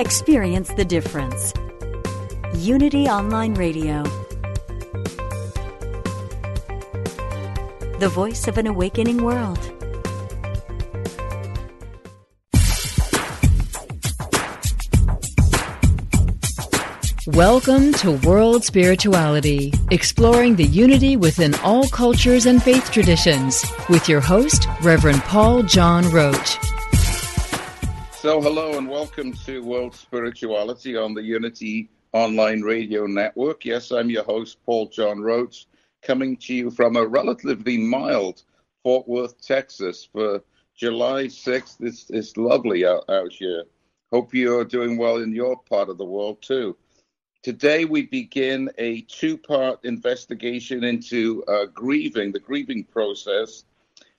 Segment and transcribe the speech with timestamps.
[0.00, 1.54] Experience the difference.
[2.56, 4.02] Unity Online Radio.
[8.00, 9.60] The voice of an awakening world.
[17.28, 24.20] Welcome to World Spirituality, exploring the unity within all cultures and faith traditions, with your
[24.20, 26.58] host, Reverend Paul John Roach.
[28.24, 33.66] So, hello and welcome to World Spirituality on the Unity Online Radio Network.
[33.66, 35.66] Yes, I'm your host, Paul John Roach,
[36.00, 38.42] coming to you from a relatively mild
[38.82, 40.42] Fort Worth, Texas for
[40.74, 41.76] July 6th.
[41.80, 43.64] It's, it's lovely out, out here.
[44.10, 46.78] Hope you're doing well in your part of the world too.
[47.42, 53.64] Today, we begin a two part investigation into uh, grieving, the grieving process.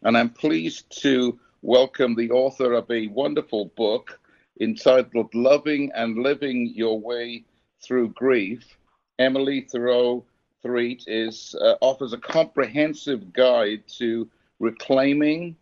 [0.04, 4.20] And I'm pleased to welcome the author of a wonderful book
[4.62, 7.44] entitled Loving and Living Your Way
[7.84, 8.78] Through Grief.
[9.18, 10.24] Emily Thiroux
[10.62, 15.56] Threet is, uh, offers a comprehensive guide to reclaiming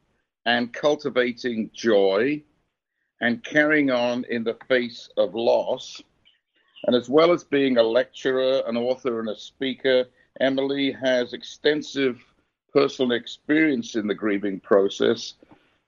[0.46, 2.44] and cultivating joy
[3.22, 6.02] and carrying on in the face of loss.
[6.86, 10.04] And as well as being a lecturer, an author, and a speaker,
[10.42, 12.22] Emily has extensive
[12.74, 15.36] personal experience in the grieving process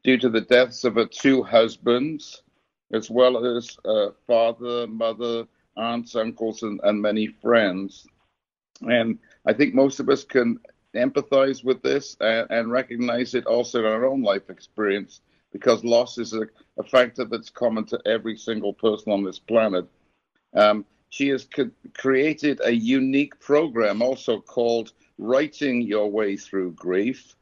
[0.06, 2.44] due to the deaths of her two husbands,
[2.94, 5.45] as well as uh, father, mother,
[5.78, 8.06] aunts, uncles, and, and many friends.
[8.81, 9.17] And
[9.48, 10.60] I think most of us can
[10.95, 15.21] empathize with this and, and recognize it also in our own life experience
[15.52, 16.44] because loss is a,
[16.77, 19.88] a, factor that's common to every single person on this planet.
[20.54, 27.36] Um, she has co- created a unique program also called Writing Your Way Through Grief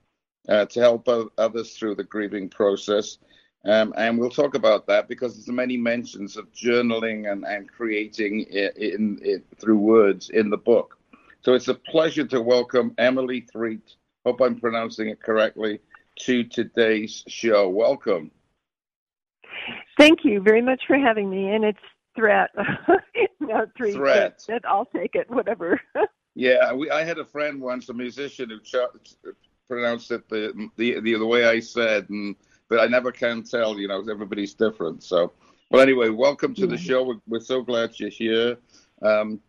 [0.50, 3.18] uh, to help others through the grieving process.
[3.66, 8.42] Um, and we'll talk about that because there's many mentions of journaling and, and creating
[8.42, 10.98] in, in, in, through words in the book.
[11.42, 13.96] So it's a pleasure to welcome Emily Threet,
[14.26, 15.80] hope I'm pronouncing it correctly,
[16.22, 17.70] to today's show.
[17.70, 18.32] Welcome.
[19.98, 21.54] Thank you very much for having me.
[21.54, 21.80] And it's
[22.16, 22.50] threat,
[23.40, 24.42] not threat.
[24.42, 24.62] Threat.
[24.68, 25.80] I'll take it, whatever.
[26.36, 28.76] yeah, we, I had a friend once, a musician, who ch-
[29.74, 32.36] pronounced it the, the the the way I said, and
[32.70, 33.80] but I never can tell.
[33.80, 35.04] You know, everybody's different.
[35.04, 35.34] So,
[35.70, 37.04] well, anyway, welcome to the show.
[37.04, 38.58] We're, we're so glad you're here.
[39.02, 39.40] Um,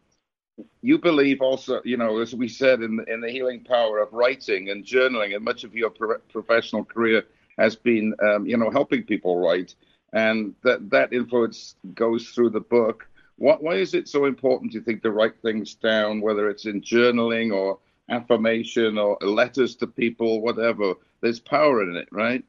[0.83, 4.71] you believe also, you know, as we said in in the healing power of writing
[4.71, 7.25] and journaling, and much of your pro- professional career
[7.59, 9.75] has been, um, you know, helping people write,
[10.13, 13.07] and that that influence goes through the book.
[13.37, 16.67] What, why is it so important, do you think, to write things down, whether it's
[16.67, 17.79] in journaling or
[18.09, 20.95] affirmation or letters to people, whatever.
[21.21, 22.45] There's power in it, right?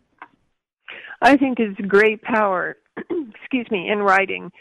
[1.22, 4.52] I think it's great power, excuse me, in writing.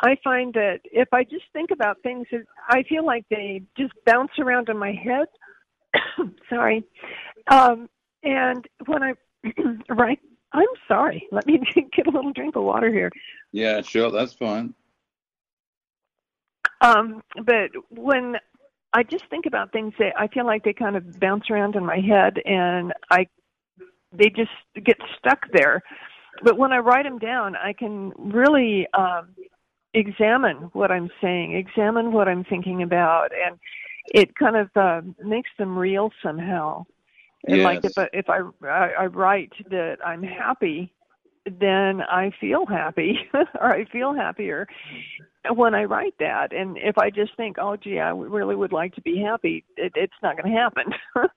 [0.00, 2.26] I find that if I just think about things,
[2.68, 5.26] I feel like they just bounce around in my head.
[6.48, 6.84] sorry.
[7.50, 7.88] Um,
[8.22, 9.14] and when I
[9.88, 10.20] write,
[10.52, 11.26] I'm sorry.
[11.30, 11.60] Let me
[11.96, 13.10] get a little drink of water here.
[13.52, 14.10] Yeah, sure.
[14.10, 14.74] That's fine.
[16.80, 18.36] Um, but when
[18.92, 21.84] I just think about things that I feel like they kind of bounce around in
[21.84, 23.26] my head and I
[24.12, 24.50] they just
[24.84, 25.82] get stuck there.
[26.42, 29.28] But when I write them down, I can really um
[29.94, 33.58] examine what I'm saying, examine what I'm thinking about and
[34.14, 36.86] it kind of uh, makes them real somehow.
[37.46, 37.64] And yes.
[37.64, 40.92] like if I, if I I write that I'm happy,
[41.44, 43.18] then I feel happy
[43.60, 44.66] or I feel happier
[45.54, 46.52] when I write that.
[46.52, 49.92] And if I just think, oh, gee, I really would like to be happy, it,
[49.94, 50.92] it's not going to happen.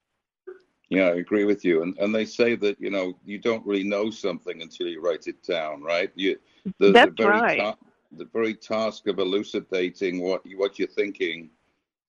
[0.89, 1.83] yeah, I agree with you.
[1.83, 5.27] And and they say that you know you don't really know something until you write
[5.27, 6.11] it down, right?
[6.15, 6.37] You
[6.79, 7.59] the, That's the very right.
[7.59, 7.77] Ta-
[8.17, 11.49] the very task of elucidating what you, what you're thinking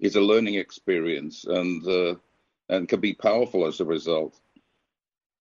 [0.01, 2.15] is a learning experience, and uh,
[2.69, 4.41] and can be powerful as a result.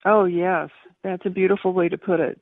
[0.06, 0.70] Oh yes,
[1.04, 2.40] that's a beautiful way to put it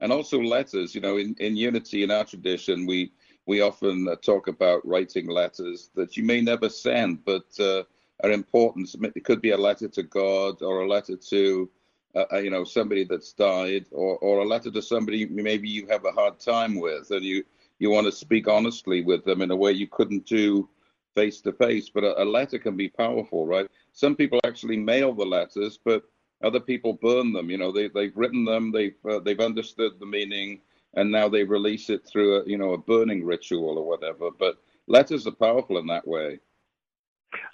[0.00, 0.94] and also letters.
[0.94, 3.12] You know, in, in Unity, in our tradition, we
[3.46, 7.82] we often uh, talk about writing letters that you may never send, but uh,
[8.22, 8.94] are important.
[9.14, 11.70] It could be a letter to God or a letter to
[12.14, 15.86] uh, uh, you know somebody that's died, or or a letter to somebody maybe you
[15.88, 17.44] have a hard time with, and you
[17.78, 20.68] you want to speak honestly with them in a way you couldn't do
[21.14, 21.88] face to face.
[21.88, 23.68] But a, a letter can be powerful, right?
[23.92, 26.04] Some people actually mail the letters, but
[26.42, 27.50] other people burn them.
[27.50, 30.60] You know, they they've written them, they've uh, they've understood the meaning,
[30.94, 34.30] and now they release it through a you know a burning ritual or whatever.
[34.30, 36.40] But letters are powerful in that way.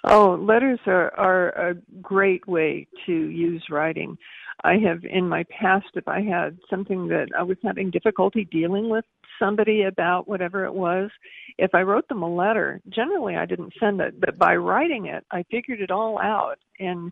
[0.03, 4.17] Oh, letters are are a great way to use writing.
[4.63, 8.89] I have in my past, if I had something that I was having difficulty dealing
[8.89, 9.05] with
[9.37, 11.11] somebody about whatever it was,
[11.57, 15.25] if I wrote them a letter, generally I didn't send it, but by writing it,
[15.29, 17.11] I figured it all out and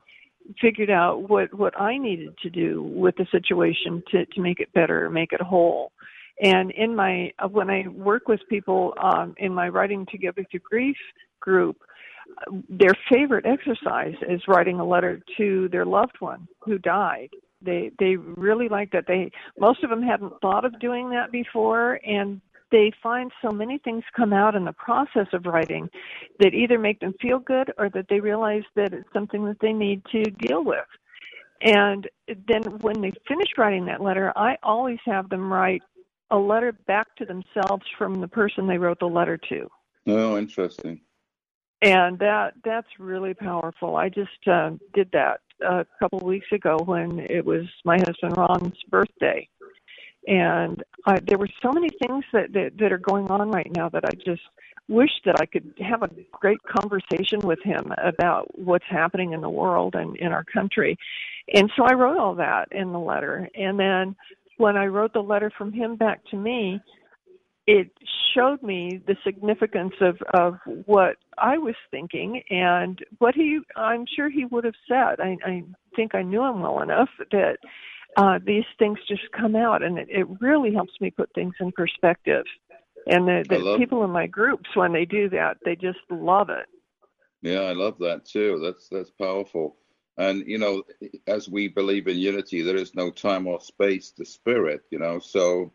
[0.62, 4.74] figured out what what I needed to do with the situation to to make it
[4.74, 5.92] better, make it whole.
[6.42, 10.98] And in my when I work with people um, in my writing together through grief
[11.40, 11.78] group,
[12.70, 17.30] their favorite exercise is writing a letter to their loved one who died.
[17.62, 19.06] They they really like that.
[19.08, 22.42] They most of them hadn't thought of doing that before, and
[22.74, 25.88] they find so many things come out in the process of writing
[26.40, 29.72] that either make them feel good or that they realize that it's something that they
[29.72, 30.80] need to deal with.
[31.62, 35.84] And then when they finish writing that letter, I always have them write
[36.32, 39.70] a letter back to themselves from the person they wrote the letter to.
[40.08, 41.00] Oh, interesting.
[41.84, 43.98] And that that's really powerful.
[43.98, 48.36] I just uh, did that a couple of weeks ago when it was my husband
[48.36, 49.48] Ron's birthday,
[50.28, 53.90] and I, there were so many things that, that that are going on right now
[53.90, 54.42] that I just
[54.88, 59.50] wish that I could have a great conversation with him about what's happening in the
[59.50, 60.98] world and in our country.
[61.54, 63.50] And so I wrote all that in the letter.
[63.56, 64.16] And then
[64.58, 66.82] when I wrote the letter from him back to me,
[67.66, 67.92] it
[68.36, 70.56] showed me the significance of, of
[70.86, 75.22] what I was thinking and what he, I'm sure he would have said.
[75.22, 75.64] I, I
[75.96, 77.58] think I knew him well enough that
[78.18, 81.72] uh, these things just come out, and it, it really helps me put things in
[81.72, 82.46] perspective.
[83.08, 86.68] And the, the people in my groups, when they do that, they just love it.
[87.42, 88.60] Yeah, I love that too.
[88.64, 89.76] That's that's powerful.
[90.18, 90.84] And you know,
[91.28, 94.84] as we believe in unity, there is no time or space to spirit.
[94.92, 95.74] You know, so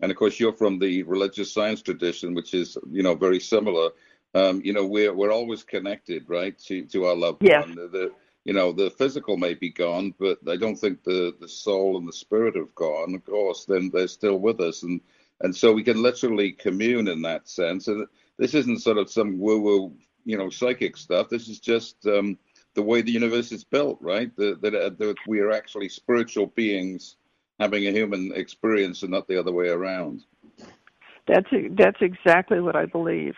[0.00, 3.90] and of course you're from the religious science tradition, which is you know very similar.
[4.34, 7.60] Um, you know, we're we're always connected, right, to to our loved yeah.
[7.60, 7.74] one.
[7.74, 8.12] The,
[8.44, 12.08] you know, the physical may be gone, but I don't think the the soul and
[12.08, 13.14] the spirit have gone.
[13.14, 15.00] Of course, then they're still with us, and
[15.40, 17.88] and so we can literally commune in that sense.
[17.88, 18.06] And
[18.38, 19.94] this isn't sort of some woo woo,
[20.24, 21.28] you know, psychic stuff.
[21.28, 22.38] This is just um,
[22.74, 24.34] the way the universe is built, right?
[24.36, 27.16] That, that, that we are actually spiritual beings
[27.58, 30.24] having a human experience and not the other way around.
[31.26, 33.34] That's that's exactly what I believe,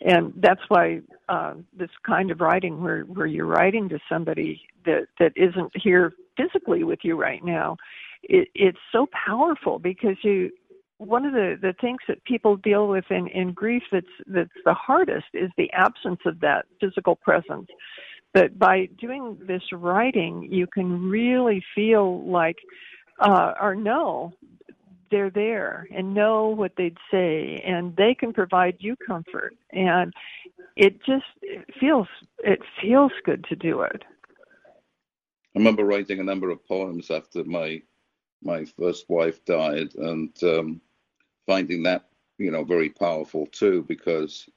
[0.00, 5.06] and that's why uh, this kind of writing, where where you're writing to somebody that
[5.18, 7.76] that isn't here physically with you right now,
[8.22, 10.50] it, it's so powerful because you.
[10.98, 14.74] One of the, the things that people deal with in, in grief that's that's the
[14.74, 17.68] hardest is the absence of that physical presence.
[18.34, 22.58] But by doing this writing, you can really feel like
[23.20, 24.34] uh, or know
[25.10, 30.12] they're there and know what they'd say and they can provide you comfort and
[30.76, 32.06] it just it feels
[32.38, 34.02] it feels good to do it
[34.66, 37.80] i remember writing a number of poems after my
[38.42, 40.80] my first wife died and um,
[41.46, 44.48] finding that you know very powerful too because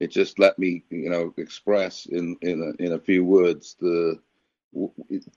[0.00, 4.20] it just let me you know express in in a, in a few words the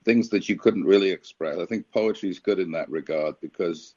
[0.04, 1.58] things that you couldn't really express.
[1.58, 3.94] I think poetry is good in that regard because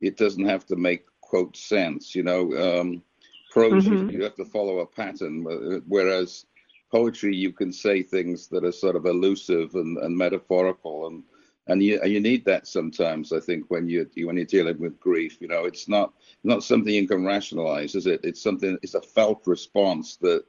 [0.00, 2.14] it doesn't have to make quote sense.
[2.14, 3.02] You know, um,
[3.50, 4.10] prose mm-hmm.
[4.10, 5.44] you have to follow a pattern,
[5.86, 6.46] whereas
[6.90, 11.22] poetry you can say things that are sort of elusive and, and metaphorical and
[11.66, 13.32] and you you need that sometimes.
[13.32, 16.92] I think when you when you're dealing with grief, you know, it's not not something
[16.92, 18.20] you can rationalize, is it?
[18.24, 18.76] It's something.
[18.82, 20.44] It's a felt response that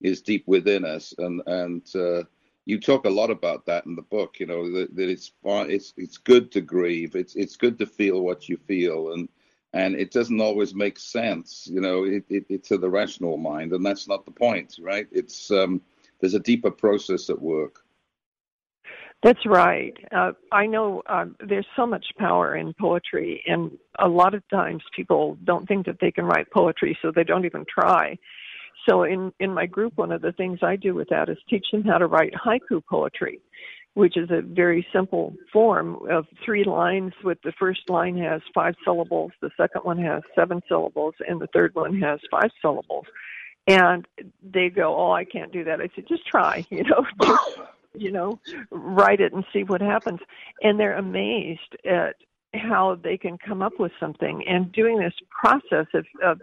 [0.00, 2.22] is deep within us, and and uh,
[2.64, 4.38] you talk a lot about that in the book.
[4.38, 7.16] You know that, that it's it's it's good to grieve.
[7.16, 9.28] It's it's good to feel what you feel, and
[9.72, 11.68] and it doesn't always make sense.
[11.70, 15.06] You know, it, it, it to the rational mind, and that's not the point, right?
[15.10, 15.80] It's um,
[16.20, 17.84] there's a deeper process at work.
[19.22, 19.96] That's right.
[20.10, 24.82] Uh, I know uh, there's so much power in poetry, and a lot of times
[24.96, 28.18] people don't think that they can write poetry, so they don't even try.
[28.88, 31.66] So in in my group, one of the things I do with that is teach
[31.72, 33.40] them how to write haiku poetry,
[33.94, 37.12] which is a very simple form of three lines.
[37.22, 41.48] With the first line has five syllables, the second one has seven syllables, and the
[41.48, 43.06] third one has five syllables.
[43.68, 44.06] And
[44.42, 46.66] they go, "Oh, I can't do that." I said, "Just try.
[46.70, 47.58] You know, just
[47.94, 48.38] you know,
[48.70, 50.20] write it and see what happens.
[50.62, 52.16] And they're amazed at
[52.54, 56.40] how they can come up with something and doing this process of, of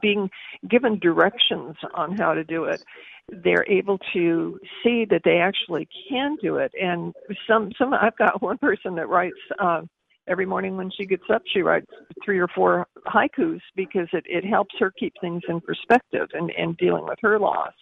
[0.00, 0.30] being
[0.68, 2.82] given directions on how to do it
[3.28, 6.72] they're able to see that they actually can do it.
[6.80, 7.14] And
[7.48, 9.82] some some i've got one person that writes uh
[10.28, 11.86] every morning when she gets up she writes
[12.24, 16.76] three or four haikus because it it helps her keep things in perspective and and
[16.76, 17.72] dealing with her loss.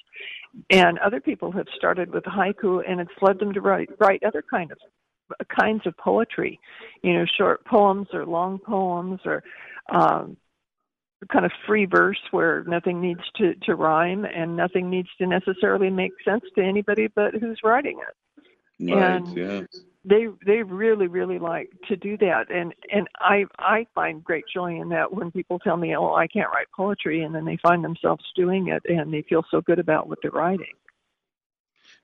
[0.70, 4.44] And other people have started with haiku and it's led them to write write other
[4.48, 4.78] kind of
[5.60, 6.58] kinds of poetry,
[7.02, 9.42] you know, short poems or long poems or
[9.92, 10.36] um,
[11.28, 15.90] kind of free verse where nothing needs to, to rhyme and nothing needs to necessarily
[15.90, 18.14] make sense to anybody but who's writing it.
[18.94, 19.66] Right, and yes.
[20.06, 24.80] they they really really like to do that and and i i find great joy
[24.80, 27.84] in that when people tell me oh i can't write poetry and then they find
[27.84, 30.72] themselves doing it and they feel so good about what they're writing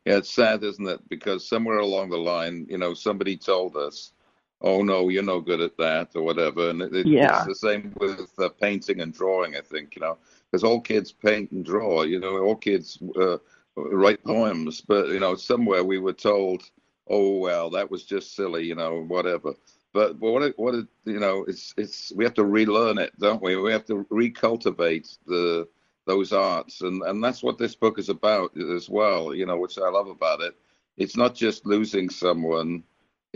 [0.04, 1.00] Yeah, it's sad, isn't it?
[1.08, 4.12] Because somewhere along the line, you know, somebody told us,
[4.61, 6.71] "Oh no, you're no good at that," or whatever.
[6.71, 7.37] And it, Yeah.
[7.39, 9.57] it's the same with uh, painting and drawing.
[9.57, 10.19] I think you know,
[10.51, 12.03] because all kids paint and draw.
[12.03, 13.39] You know, all kids uh,
[13.77, 16.63] write poems, but you know, somewhere we were told,
[17.09, 19.55] "Oh well, that was just silly," you know, whatever.
[19.93, 23.19] But, but what it, what it, you know, it's it's we have to relearn it,
[23.19, 23.57] don't we?
[23.57, 25.69] We have to recultivate the
[26.07, 29.77] those arts and and that's what this book is about as well you know which
[29.77, 30.55] i love about it
[30.97, 32.83] it's not just losing someone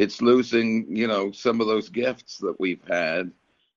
[0.02, 3.30] it's losing you know some of those gifts that we've had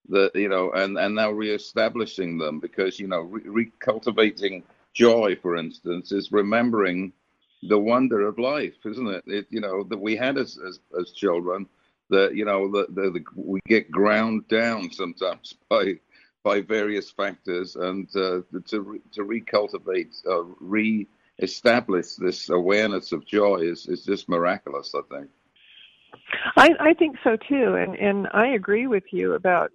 [0.10, 4.64] that you know and and now reestablishing them because you know re- recultivating
[4.94, 7.12] joy for instance is remembering
[7.64, 11.12] the wonder of life isn't it it you know that we had as as, as
[11.12, 11.68] children
[12.10, 15.96] that you know that the, the, we get ground down sometimes by
[16.44, 23.60] by various factors, and uh, to re- to recultivate, uh, re-establish this awareness of joy
[23.62, 24.94] is is just miraculous.
[24.94, 25.30] I think.
[26.58, 29.72] I, I think so too, and and I agree with you about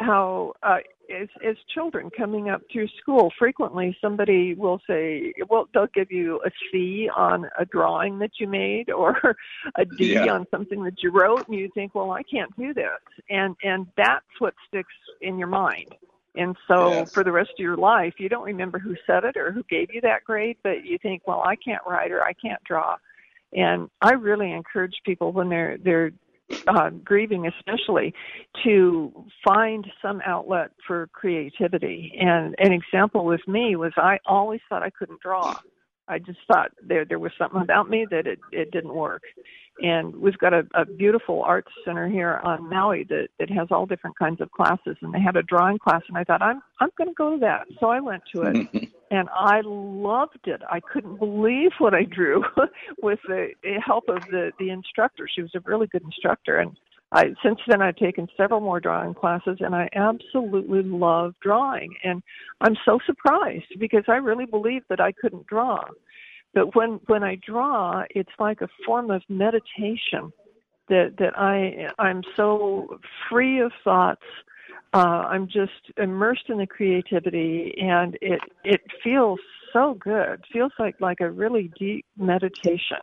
[0.00, 0.78] how uh,
[1.10, 6.40] as as children coming up through school, frequently somebody will say, well, they'll give you
[6.44, 9.36] a C on a drawing that you made or
[9.76, 10.34] a D Yeah.
[10.34, 13.86] on something that you wrote, and you think, well, I can't do this, and and
[13.96, 15.94] that's what sticks in your mind.
[16.36, 17.10] And so Yes.
[17.12, 19.92] for the rest of your life, you don't remember who said it or who gave
[19.92, 22.96] you that grade, but you think, well, I can't write or I can't draw.
[23.52, 26.10] And I really encourage people when they're they're
[26.66, 28.14] uh, grieving, especially,
[28.64, 29.12] to
[29.46, 32.12] find some outlet for creativity.
[32.18, 35.56] And an example with me was I always thought I couldn't draw.
[36.08, 39.22] I just thought there there was something about me that it it didn't work.
[39.80, 43.86] And we've got a, a beautiful arts center here on Maui that that has all
[43.86, 46.90] different kinds of classes, and they had a drawing class, and I thought I'm I'm
[46.96, 47.66] going to go to that.
[47.78, 50.62] So I went to it, and I loved it.
[50.70, 52.44] I couldn't believe what I drew
[53.02, 53.50] with the
[53.84, 55.28] help of the the instructor.
[55.32, 56.76] She was a really good instructor, and
[57.12, 61.94] I since then I've taken several more drawing classes, and I absolutely love drawing.
[62.04, 62.22] And
[62.60, 65.82] I'm so surprised because I really believed that I couldn't draw.
[66.54, 70.32] But when when I draw, it's like a form of meditation
[70.88, 72.98] that that I I'm so
[73.30, 74.24] free of thoughts.
[74.94, 79.38] Uh, I'm just immersed in the creativity, and it it feels
[79.72, 80.44] so good.
[80.50, 82.98] feels like like a really deep meditation.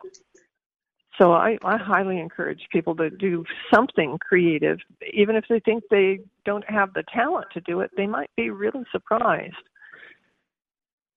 [1.18, 4.78] So I, I highly encourage people to do something creative,
[5.14, 7.90] even if they think they don't have the talent to do it.
[7.96, 9.54] They might be really surprised.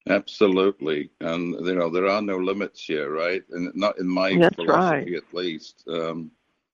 [0.07, 3.43] Absolutely, and you know there are no limits here, right?
[3.51, 6.31] And not in my That's philosophy, at least, um,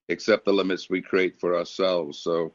[0.10, 2.20] except the limits we create for ourselves.
[2.20, 2.54] So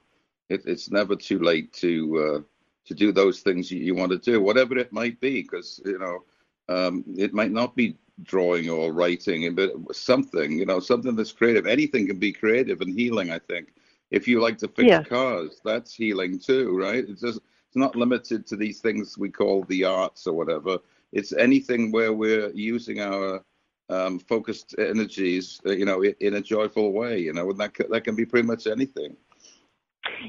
[0.51, 2.41] it, it's never too late to uh,
[2.87, 5.99] to do those things you, you want to do, whatever it might be, because you
[5.99, 6.25] know
[6.69, 11.67] um, it might not be drawing or writing, but something, you know, something that's creative.
[11.67, 13.31] Anything can be creative and healing.
[13.31, 13.75] I think
[14.11, 15.07] if you like to fix Yes.
[15.09, 17.05] cars, that's healing too, right?
[17.09, 20.79] It's just it's not limited to these things we call the arts or whatever.
[21.13, 23.45] It's anything where we're using our
[23.89, 27.19] um, focused energies, uh, you know, in, in a joyful way.
[27.19, 29.17] You know, and that that can be pretty much anything.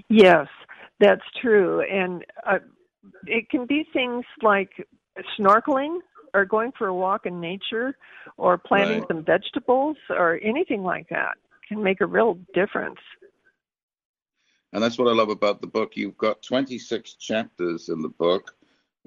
[0.09, 0.47] Yes,
[0.99, 1.81] that's true.
[1.81, 2.59] And uh,
[3.25, 4.69] it can be things like
[5.39, 5.99] snorkeling
[6.33, 7.97] or going for a walk in nature
[8.37, 9.07] or planting Right.
[9.07, 11.35] some vegetables or anything like that
[11.67, 12.99] can make a real difference.
[14.73, 15.95] And that's what I love about the book.
[15.95, 18.55] You've got 26 chapters in the book,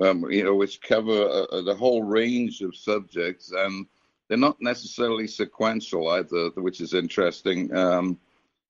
[0.02, 3.86] um, you know, which cover uh, the whole range of subjects, and
[4.28, 7.74] they're not necessarily sequential either, which is interesting.
[7.74, 8.18] Um,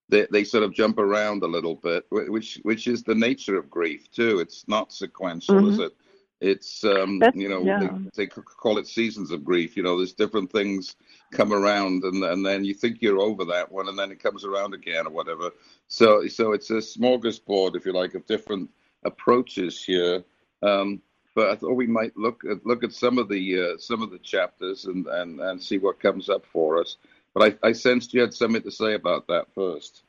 [0.08, 3.70] they they sort of jump around a little bit, which which is the nature of
[3.70, 4.38] grief too.
[4.38, 5.92] It's not sequential, is it?
[6.40, 7.88] It's um, That's- you know yeah.
[8.14, 9.76] they, they call it seasons of grief.
[9.76, 10.96] You know, there's different things
[11.32, 14.44] come around, and and then you think you're over that one, and then it comes
[14.44, 15.50] around again or whatever.
[15.88, 18.68] So so it's a smorgasbord, if you like, of different
[19.04, 20.22] approaches here.
[20.62, 21.00] Um,
[21.34, 24.10] but I thought we might look at look at some of the uh, some of
[24.10, 26.96] the chapters and, and, and see what comes up for us.
[27.34, 30.02] But I, I sensed you had something to say about that first.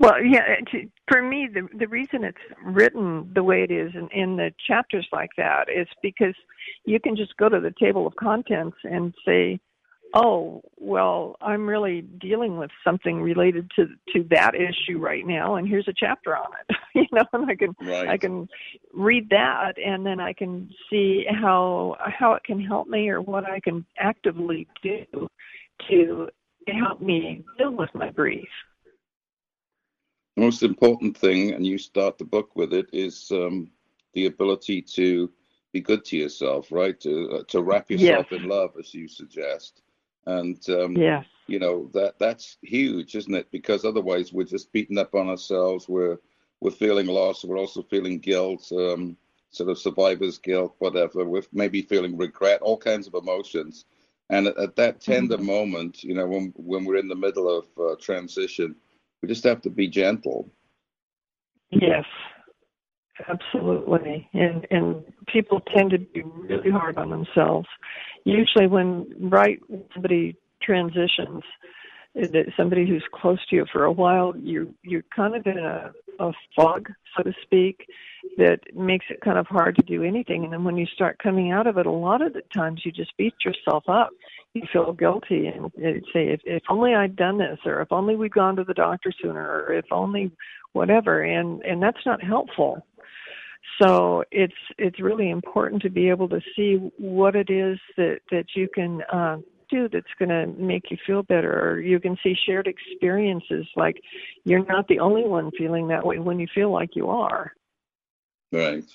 [0.00, 0.56] Well, yeah.
[1.08, 5.06] For me, the the reason it's written the way it is in, in the chapters
[5.12, 6.34] like that is because
[6.84, 9.60] you can just go to the table of contents and say,
[10.12, 15.68] "Oh, well, I'm really dealing with something related to to that issue right now, and
[15.68, 18.08] here's a chapter on it." you know, and I can Right.
[18.08, 18.48] I can
[18.92, 23.44] read that, and then I can see how how it can help me or what
[23.44, 25.28] I can actively do
[25.90, 26.28] to
[26.68, 28.48] help me deal with my grief.
[30.36, 33.70] The most important thing, and you start the book with it, is um,
[34.14, 35.30] the ability to
[35.72, 36.98] be good to yourself, right?
[37.00, 38.42] To uh, to wrap yourself Yes.
[38.42, 39.82] in love, as you suggest,
[40.26, 41.24] and um, Yes.
[41.46, 43.50] you know that that's huge, isn't it?
[43.50, 45.88] Because otherwise, we're just beating up on ourselves.
[45.88, 46.18] We're
[46.60, 47.44] we're feeling lost.
[47.44, 49.16] We're also feeling guilt, um,
[49.50, 51.24] sort of survivor's guilt, whatever.
[51.24, 53.84] We're maybe feeling regret, all kinds of emotions.
[54.30, 57.64] And at, at that tender moment, you know, when when we're in the middle of
[57.78, 58.74] uh, transition,
[59.20, 60.50] we just have to be gentle.
[61.70, 62.04] Yes,
[63.28, 64.28] absolutely.
[64.32, 67.68] And and people tend to be really hard on themselves.
[68.24, 71.42] Usually, when right when somebody transitions,
[72.56, 76.32] somebody who's close to you for a while, you you're kind of in a a
[76.54, 77.86] fog, so to speak,
[78.36, 80.44] that makes it kind of hard to do anything.
[80.44, 82.92] And then when you start coming out of it, a lot of the times you
[82.92, 84.10] just beat yourself up.
[84.54, 85.70] You feel guilty and
[86.12, 89.12] say, if, if only I'd done this, or if only we'd gone to the doctor
[89.20, 90.30] sooner, or if only
[90.72, 91.22] whatever.
[91.22, 92.86] And and that's not helpful.
[93.82, 98.46] So it's it's really important to be able to see what it is that that
[98.54, 102.34] you can uh, do that's going to make you feel better, or you can see
[102.46, 103.66] shared experiences.
[103.76, 104.00] Like
[104.44, 107.52] you're not the only one feeling that way when you feel like you are.
[108.52, 108.88] Right.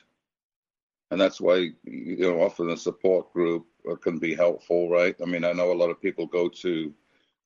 [1.12, 5.16] And that's why, you know, often a support group uh, can be helpful, right?
[5.22, 6.94] I mean, I know a lot of people go to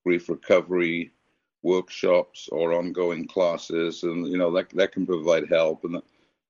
[0.04, 1.12] grief recovery
[1.62, 5.86] workshops or ongoing classes, and, you know, that, that can provide help.
[5.86, 6.02] And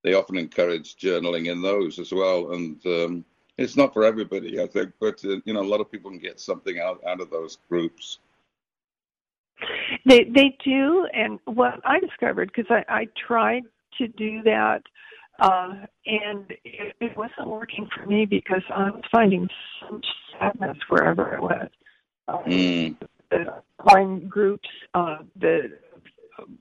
[0.03, 2.53] they often encourage journaling in those as well.
[2.53, 3.25] And um,
[3.57, 6.19] it's not for everybody, I think, but, uh, you know, a lot of people can
[6.19, 8.19] get something out, out of those groups.
[10.05, 13.63] They they do, and what I discovered because I I tried
[13.97, 14.81] to do that,
[15.39, 15.73] uh,
[16.05, 19.47] and it, it wasn't working for me because I was finding
[19.79, 20.05] so much
[20.37, 21.71] sadness wherever I went.
[22.27, 22.97] Um, Mm,
[23.29, 25.77] the online groups, uh, the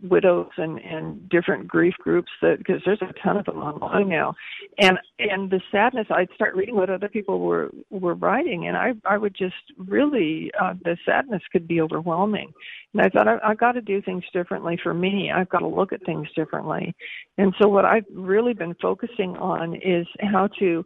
[0.03, 4.35] widows and and different grief groups that because there's a ton of them online now,
[4.79, 8.93] and and the sadness I'd start reading what other people were were writing, and I
[9.05, 12.53] I would just really uh, the sadness could be overwhelming,
[12.93, 15.33] and I thought I, I've got to do things differently for me.
[15.35, 16.95] I've got to look at things differently,
[17.39, 20.85] and so what I've really been focusing on is how to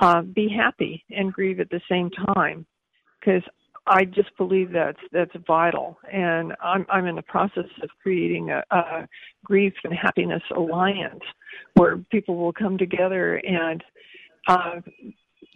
[0.00, 2.66] uh, be happy and grieve at the same time,
[3.20, 3.42] because
[3.86, 8.62] I just believe that's that's vital, and I'm I'm in the process of creating a,
[8.70, 9.08] a
[9.44, 11.22] grief and happiness alliance
[11.74, 13.84] where people will come together and
[14.48, 14.80] uh,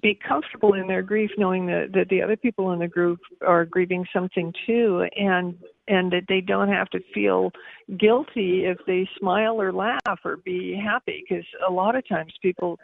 [0.02, 3.64] be comfortable in their grief, knowing that that the other people in the group are
[3.64, 5.56] grieving something too, and
[5.88, 7.50] and that they don't have to feel
[7.98, 12.78] guilty if they smile or laugh or be happy, because a lot of times people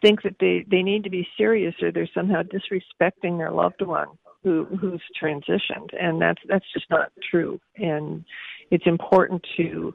[0.00, 4.08] think that they they need to be serious or they're somehow disrespecting their loved one
[4.44, 5.90] who who's transitioned.
[5.98, 7.60] And that's that's just not true.
[7.76, 8.24] And
[8.70, 9.94] it's important to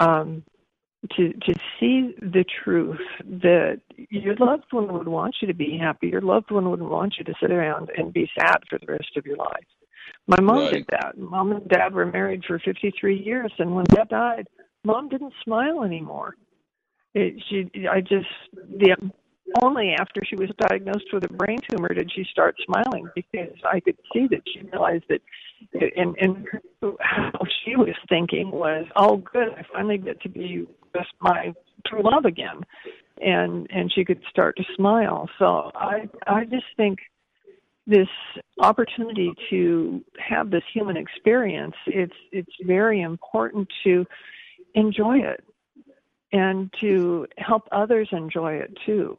[0.00, 0.42] um
[1.16, 3.00] to to see the truth
[3.42, 3.80] that
[4.10, 6.08] your loved one would want you to be happy.
[6.08, 9.16] Your loved one wouldn't want you to sit around and be sad for the rest
[9.16, 9.66] of your life.
[10.26, 10.74] My mom Right.
[10.74, 11.16] did that.
[11.18, 13.52] Mom and dad were married for 53 years.
[13.58, 14.48] And when dad died
[14.86, 16.36] mom didn't smile anymore.
[17.14, 18.96] It, she i just the
[19.62, 23.80] only after she was diagnosed with a brain tumor did she start smiling because I
[23.80, 25.20] could see that she realized that,
[25.96, 26.46] and and
[27.00, 31.54] how she was thinking was, oh, good, I finally get to be with my
[31.86, 32.60] true love again,
[33.20, 35.28] and and she could start to smile.
[35.38, 36.98] So I I just think
[37.86, 38.08] this
[38.60, 44.04] opportunity to have this human experience it's it's very important to
[44.74, 45.44] enjoy it
[46.32, 49.16] and to help others enjoy it too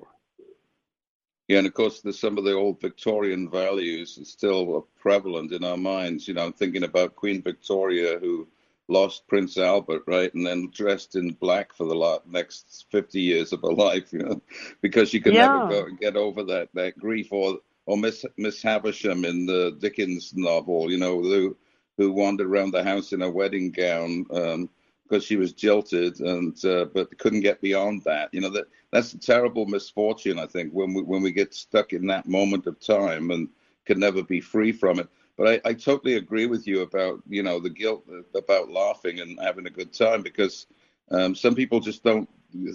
[1.47, 5.63] Yeah, and of course, there's some of the old Victorian values are still prevalent in
[5.63, 6.27] our minds.
[6.27, 8.47] You know, I'm thinking about Queen Victoria, who
[8.89, 13.62] lost Prince Albert, right, and then dressed in black for the next 50 years of
[13.62, 14.41] her life, you know,
[14.81, 15.47] because she could yeah.
[15.47, 20.33] never go, get over that that grief, or or Miss Miss Havisham in the Dickens
[20.36, 21.55] novel, you know, who
[21.97, 24.25] who wandered around the house in a wedding gown.
[24.31, 24.69] Um,
[25.07, 28.27] because she was jilted and uh, but couldn't get beyond that.
[28.33, 30.39] You know that that's a terrible misfortune.
[30.39, 33.50] I think when we when we get stuck in that moment of time and
[33.86, 35.08] can never be free from it.
[35.38, 39.39] But I, I totally agree with you about you know the guilt about laughing and
[39.41, 40.67] having a good time because
[41.12, 42.30] um, some people just don't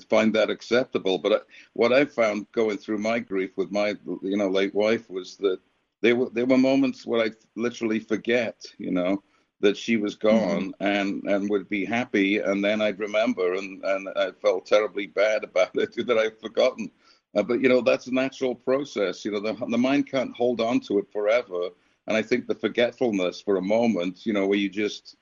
[0.08, 1.18] find that acceptable.
[1.18, 1.36] But I,
[1.72, 5.60] what I found going through my grief with my you know late wife was that
[6.02, 9.22] there were there were moments where I literally forget, you know,
[9.62, 10.28] that she was mm-hmm.
[10.28, 10.84] gone mm-hmm.
[10.84, 15.44] and and would be happy, and then I'd remember, and and I felt terribly bad
[15.44, 16.90] about it that I'd forgotten.
[17.34, 19.24] Uh, but you know that's a natural process.
[19.24, 21.70] You know the the mind can't hold on to it forever
[22.06, 25.16] and I think the forgetfulness for a moment, you know, where you just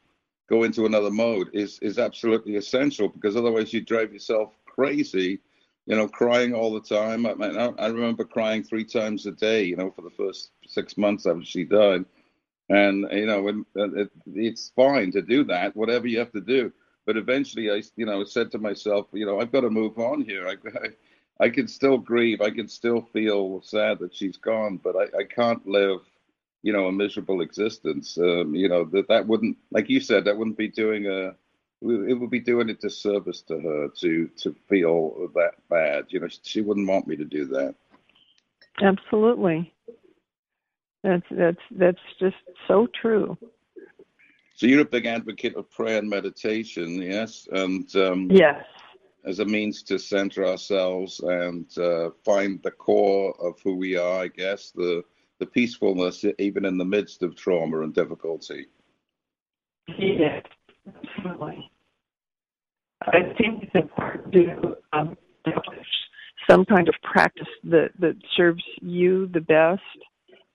[0.49, 5.41] go into another mode is is absolutely essential because otherwise you drive yourself crazy,
[5.87, 7.27] you know, crying all the time.
[7.27, 10.97] I, mean, I remember crying three times a day, you know, for the first six
[10.97, 12.05] months after she died.
[12.71, 16.73] And you know, it, it's fine to do that, whatever you have to do.
[17.05, 20.23] But eventually, I, you know, said to myself, you know, I've got to move on
[20.23, 20.47] here.
[20.49, 22.41] I, I, I can still grieve.
[22.41, 26.01] I can still feel sad that she's gone, but I, I can't live
[26.63, 30.37] you know a miserable existence um, you know that that wouldn't like you said that
[30.37, 31.35] wouldn't be doing a
[31.83, 36.29] it would be doing a disservice to her to to feel that bad you know
[36.43, 37.75] she wouldn't want me to do that
[38.83, 39.73] absolutely
[41.03, 42.37] that's that's that's just
[42.69, 43.37] so true
[44.55, 48.65] so you're a big advocate of prayer and meditation yes and um, yes
[49.27, 54.23] as a means to center ourselves and uh, find the core of who we are
[54.23, 55.03] i guess the
[55.41, 58.67] the peacefulness even in the midst of trauma and difficulty.
[59.99, 60.45] Yes,
[60.87, 61.71] absolutely.
[63.03, 65.87] I think it's important to um, establish
[66.49, 69.83] some kind of practice that, that serves you the best.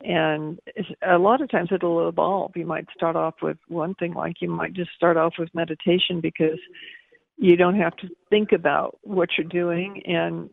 [0.05, 0.59] And
[1.07, 2.51] a lot of times it'll evolve.
[2.55, 6.21] You might start off with one thing, like you might just start off with meditation
[6.21, 6.59] because
[7.37, 10.49] you don't have to think about what you're doing and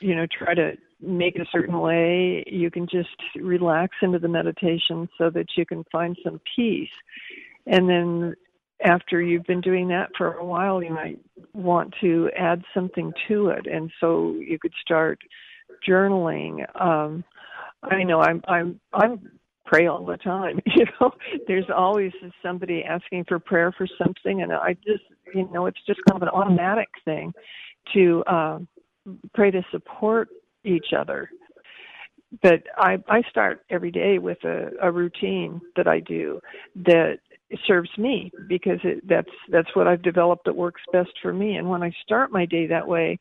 [0.00, 2.42] you know try to make it a certain way.
[2.46, 6.90] You can just relax into the meditation so that you can find some peace.
[7.66, 8.34] And then
[8.84, 11.18] after you've been doing that for a while, you might
[11.54, 13.66] want to add something to it.
[13.66, 15.20] And so you could start
[15.86, 16.64] journaling.
[16.80, 17.24] Um,
[17.82, 19.30] I know I'm I'm I'm
[19.66, 20.60] pray all the time.
[20.76, 21.12] You know,
[21.46, 22.12] there's always
[22.42, 26.22] somebody asking for prayer for something, and I just you know it's just kind of
[26.22, 27.32] an automatic thing
[27.94, 28.58] to uh,
[29.34, 30.28] pray to support
[30.64, 31.30] each other.
[32.42, 36.40] But I, I start every day with a, a routine that I do
[36.76, 37.18] that
[37.66, 41.56] serves me because it, that's that's what I've developed that works best for me.
[41.56, 43.18] And when I start my day that way,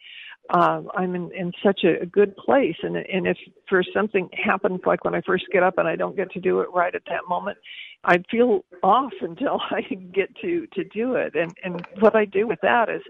[0.50, 2.76] uh, I'm in, in such a, a good place.
[2.82, 6.16] And and if for something happens, like when I first get up and I don't
[6.16, 7.58] get to do it right at that moment,
[8.04, 9.82] I feel off until I
[10.14, 11.36] get to to do it.
[11.36, 13.02] And and what I do with that is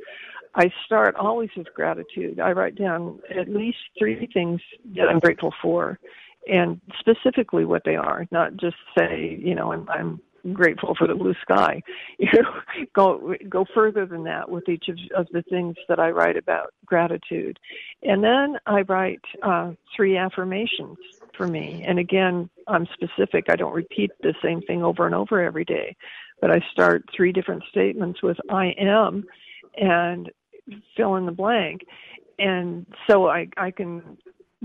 [0.56, 2.40] I start always with gratitude.
[2.40, 4.60] I write down at least three things
[4.96, 6.00] that I'm grateful for,
[6.52, 8.26] and specifically what they are.
[8.32, 10.22] Not just say, you know, I'm, I'm
[10.54, 11.82] grateful for the blue sky.
[12.20, 16.10] You know, go go further than that with each of, of the things that I
[16.10, 17.58] write about gratitude,
[18.04, 20.98] and then I write uh, three affirmations
[21.38, 21.84] for me.
[21.88, 23.46] And again, I'm specific.
[23.50, 25.96] I don't repeat the same thing over and over every day,
[26.42, 29.26] but I start three different statements with "I am."
[29.78, 30.30] and
[30.96, 31.82] fill in the blank.
[32.38, 34.18] And so I, I can,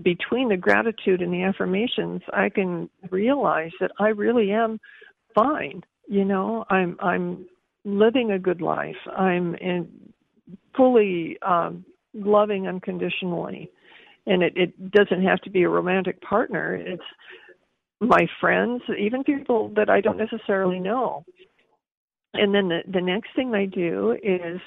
[0.03, 4.79] between the gratitude and the affirmations, I can realize that I really am
[5.35, 5.83] fine.
[6.09, 7.47] You know, I'm, I'm
[7.85, 8.97] living a good life.
[9.17, 9.89] I'm in
[10.77, 13.71] fully um, loving unconditionally.
[14.27, 16.75] And it, it doesn't have to be a romantic partner.
[16.75, 17.03] It's
[18.01, 21.25] my friends, even people that I don't necessarily know.
[22.35, 24.61] And then the, the next thing I do is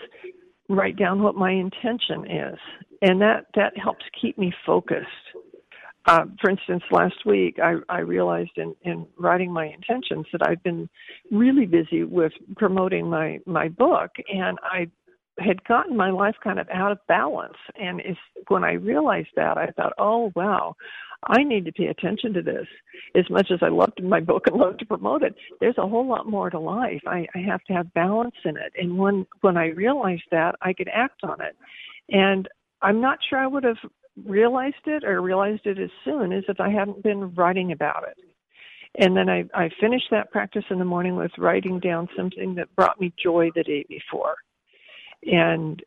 [0.70, 2.58] write down what my intention is,
[3.02, 5.08] and that that helps keep me focused.
[6.08, 10.64] Uh, for instance, last week I, I realized in, in writing my intentions that I've
[10.64, 10.90] been
[11.32, 14.88] really busy with promoting my my book, and I
[15.40, 17.58] had gotten my life kind of out of balance.
[17.80, 18.16] And is
[18.48, 20.76] when I realized that, I thought, oh wow,
[21.28, 22.68] I need to pay attention to this.
[23.14, 26.08] As much as I loved my book and love to promote it, there's a whole
[26.08, 27.02] lot more to life.
[27.06, 28.72] I, I have to have balance in it.
[28.78, 31.58] And when when I realized that, I could act on it.
[32.10, 32.48] And
[32.82, 33.78] I'm not sure I would have
[34.26, 38.18] realized it or realized it as soon as if I hadn't been writing about it.
[39.00, 42.76] And then I, I finish that practice in the morning with writing down something that
[42.76, 44.36] brought me joy the day before.
[45.24, 45.82] And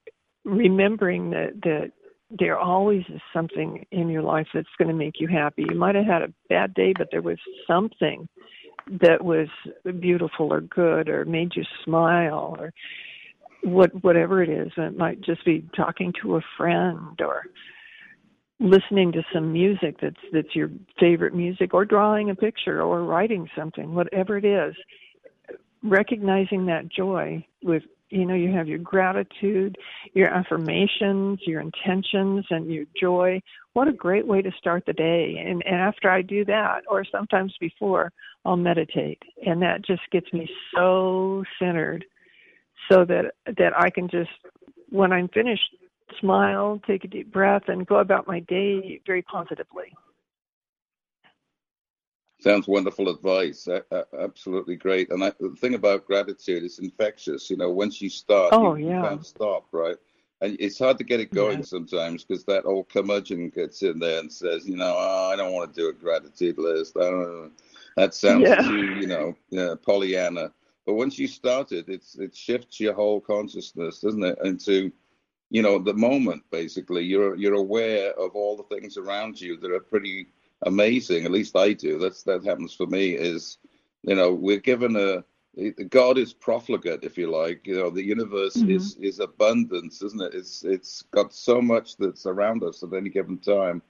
[0.45, 1.93] remembering that, that
[2.31, 5.65] there always is something in your life that's going to make you happy.
[5.69, 8.29] You might have had a bad day, but there was something
[9.01, 9.49] that was
[10.01, 12.73] beautiful or good or made you smile or
[13.63, 14.73] what whatever it is.
[14.77, 17.45] It might just be talking to a friend or
[18.61, 23.49] listening to some music that's that's your favorite music or drawing a picture or writing
[23.57, 24.75] something whatever it is
[25.83, 29.79] recognizing that joy with you know you have your gratitude
[30.13, 33.41] your affirmations your intentions and your joy.
[33.73, 35.37] What a great way to start the day.
[35.39, 38.13] And, and after i do that or sometimes before
[38.45, 39.23] i'll meditate.
[39.47, 42.05] And that just gets me so centered
[42.91, 44.31] so that that i can just
[44.91, 45.75] when i'm finished
[46.19, 49.93] smile take a deep breath and go about my day very positively
[52.41, 53.69] Sounds wonderful advice.
[53.69, 55.11] Uh, uh, absolutely great.
[55.11, 57.51] And I, the thing about gratitude is infectious.
[57.51, 59.03] You know, once you start, oh, you, yeah.
[59.03, 59.97] you can't stop, right?
[60.41, 61.65] And it's hard to get it going yeah.
[61.65, 65.53] sometimes because that old curmudgeon gets in there and says, you know, oh, I don't
[65.53, 66.97] want to do a gratitude list.
[66.97, 67.51] I don't know.
[67.97, 68.63] That sounds yeah.
[68.63, 70.51] too, you know, yeah, Pollyanna.
[70.87, 74.91] But once you start it, it's it shifts your whole consciousness, doesn't it, into
[75.51, 76.43] you know the moment.
[76.51, 80.29] Basically, you're you're aware of all the things around you that are pretty
[80.63, 81.25] amazing.
[81.25, 81.99] At least I do.
[81.99, 83.11] That's that happens for me.
[83.11, 83.59] Is
[84.03, 85.25] you know we're given a
[85.89, 87.67] God is profligate, if you like.
[87.67, 88.71] You know the universe mm-hmm.
[88.71, 90.35] is is abundance, isn't it?
[90.35, 93.83] It's it's got so much that's around us at any given time.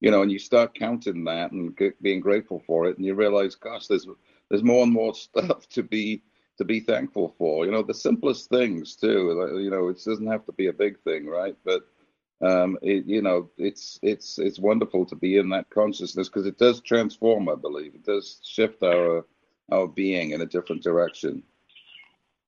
[0.00, 3.54] You know, and you start counting that and being grateful for it, and you realize,
[3.54, 4.06] gosh, there's
[4.50, 6.22] there's more and more stuff to be
[6.58, 7.64] to be thankful for.
[7.64, 9.58] You know, the simplest things too.
[9.60, 11.56] You know, it doesn't have to be a big thing, right?
[11.64, 11.82] But
[12.40, 16.58] um, it, you know, it's it's it's wonderful to be in that consciousness because it
[16.58, 17.48] does transform.
[17.48, 19.24] I believe it does shift our
[19.72, 21.42] our being in a different direction.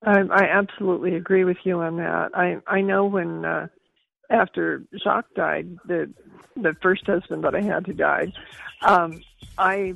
[0.03, 2.31] I, I absolutely agree with you on that.
[2.35, 3.67] I I know when uh,
[4.31, 6.13] after Jacques died, the
[6.57, 8.33] the first husband that I had who died,
[8.83, 9.23] um,
[9.59, 9.95] I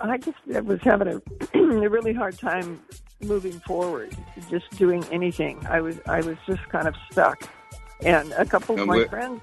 [0.00, 1.20] I just was having a,
[1.58, 2.82] a really hard time
[3.22, 4.16] moving forward,
[4.50, 5.64] just doing anything.
[5.68, 7.48] I was I was just kind of stuck
[8.02, 9.40] and a couple of and my friends.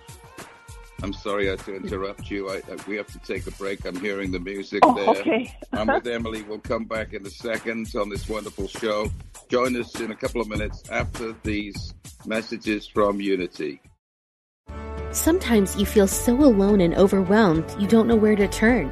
[1.04, 2.50] I'm sorry I had to interrupt you.
[2.50, 3.86] I, I, we have to take a break.
[3.86, 5.10] I'm hearing the music oh, there.
[5.10, 5.56] Okay.
[5.72, 6.42] I'm with Emily.
[6.42, 9.12] We'll come back in a second on this wonderful show.
[9.48, 11.94] Join us in a couple of minutes after these
[12.26, 13.80] messages from Unity.
[15.12, 18.92] Sometimes you feel so alone and overwhelmed you don't know where to turn.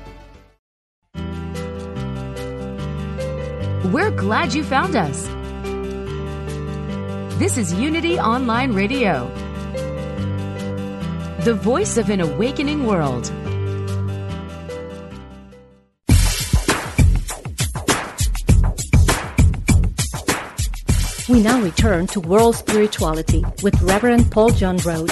[3.91, 5.27] We're glad you found us.
[7.37, 9.27] This is Unity Online Radio,
[11.41, 13.29] the voice of an awakening world.
[21.27, 25.11] We now return to World Spirituality with Reverend Paul John Roach.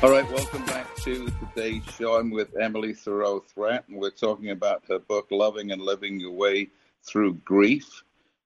[0.00, 2.14] All right, welcome back to today's show.
[2.20, 6.30] I'm with Emily Thiroux Threatt, and we're talking about her book, Loving and Living Your
[6.30, 6.70] Way
[7.06, 8.02] Through Grief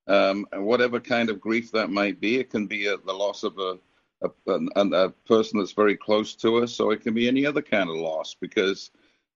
[0.06, 2.38] um, and whatever kind of grief that might be.
[2.38, 3.78] It can be a, the loss of a,
[4.22, 7.62] a, a, a, person that's very close to us, or it can be any other
[7.62, 8.90] kind of loss because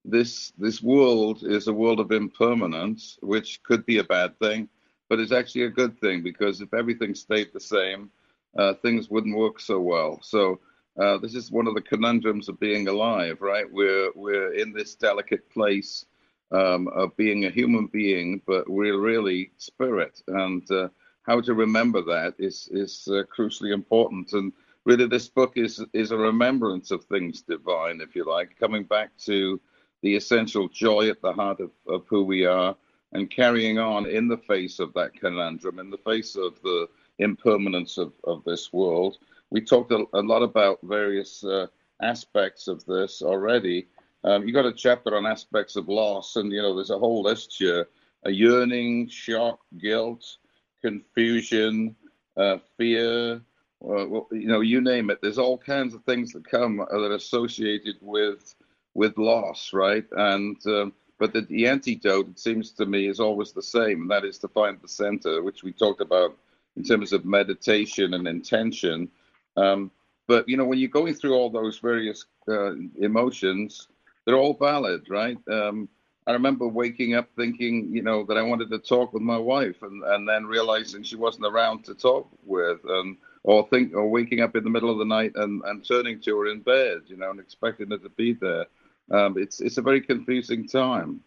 [0.05, 4.69] this this world is a world of impermanence, which could be a bad thing,
[5.09, 8.09] but it's actually a good thing because if everything stayed the same,
[8.57, 10.19] uh, things wouldn't work so well.
[10.21, 10.59] So.
[10.99, 13.71] Uh, this is one of the conundrums of being alive, right?
[13.71, 16.03] We're we're in this delicate place
[16.51, 20.21] um, of being a human being, but we're really spirit.
[20.27, 20.89] And uh,
[21.23, 24.33] how to remember that is is uh, crucially important.
[24.33, 24.51] And
[24.85, 29.15] really, this book is is a remembrance of things divine, if you like, coming back
[29.25, 29.59] to
[30.01, 32.75] the essential joy at the heart of, of who we are,
[33.11, 36.87] and carrying on in the face of that conundrum, in the face of the
[37.19, 39.17] impermanence of, of this world.
[39.49, 41.67] We talked a, a lot about various uh,
[42.01, 43.87] aspects of this already.
[44.23, 47.23] Um, you got a chapter on aspects of loss, and you know there's a whole
[47.23, 47.87] list here:
[48.25, 50.37] a yearning, shock, guilt,
[50.81, 51.95] confusion,
[52.37, 53.41] uh, fear.
[53.81, 55.19] Uh, well, you know, you name it.
[55.21, 58.55] There's all kinds of things that come that are associated with
[58.93, 60.05] with loss, right?
[60.11, 64.11] And um, but the, the antidote, it seems to me, is always the same, and
[64.11, 66.37] that is to find the center, which we talked about
[66.75, 69.09] in terms of meditation and intention.
[69.57, 69.91] Um,
[70.27, 73.87] but you know, when you're going through all those various uh, emotions,
[74.29, 75.37] they're all valid, right?
[75.51, 75.89] Um,
[76.27, 79.81] I remember waking up thinking, you know, that I wanted to talk with my wife,
[79.81, 84.41] and, and then realizing she wasn't around to talk with, and or think, or waking
[84.41, 87.17] up in the middle of the night and, and turning to her in bed, you
[87.17, 88.67] know, and expecting her to be there.
[89.09, 91.21] Um, it's it's a very confusing time.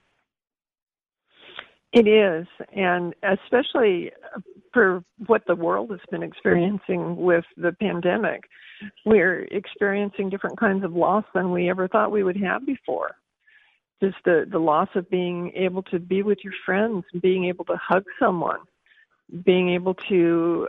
[1.92, 4.12] It is, and especially
[4.72, 8.42] for what the world has been experiencing with the pandemic,
[9.04, 13.12] we're experiencing different kinds of loss than we ever thought we would have before.
[14.02, 17.76] Just the the loss of being able to be with your friends, being able to
[17.76, 18.58] hug someone,
[19.44, 20.66] being able to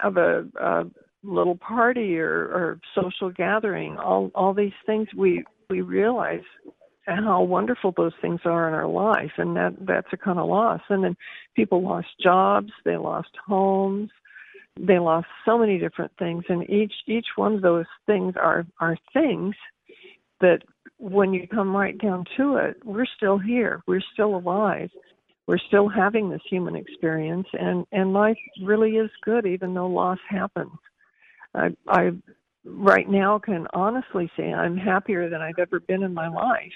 [0.00, 0.84] have a, a
[1.22, 3.98] little party or, or social gathering.
[3.98, 6.40] All all these things we we realize
[7.06, 10.80] how wonderful those things are in our life and that that's a kind of loss.
[10.88, 11.16] And then
[11.54, 14.10] people lost jobs they lost homes
[14.80, 18.96] they lost so many different things and each each one of those things are are
[19.12, 19.54] things
[20.40, 20.62] that
[20.98, 24.90] when you come right down to it we're still here we're still alive
[25.46, 30.18] we're still having this human experience and and life really is good even though loss
[30.28, 30.70] happens.
[31.54, 32.10] I i
[32.64, 36.72] right now can honestly say i'm happier than i've ever been in my life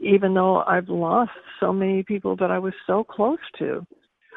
[0.00, 3.86] even though I've lost so many people that I was so close to.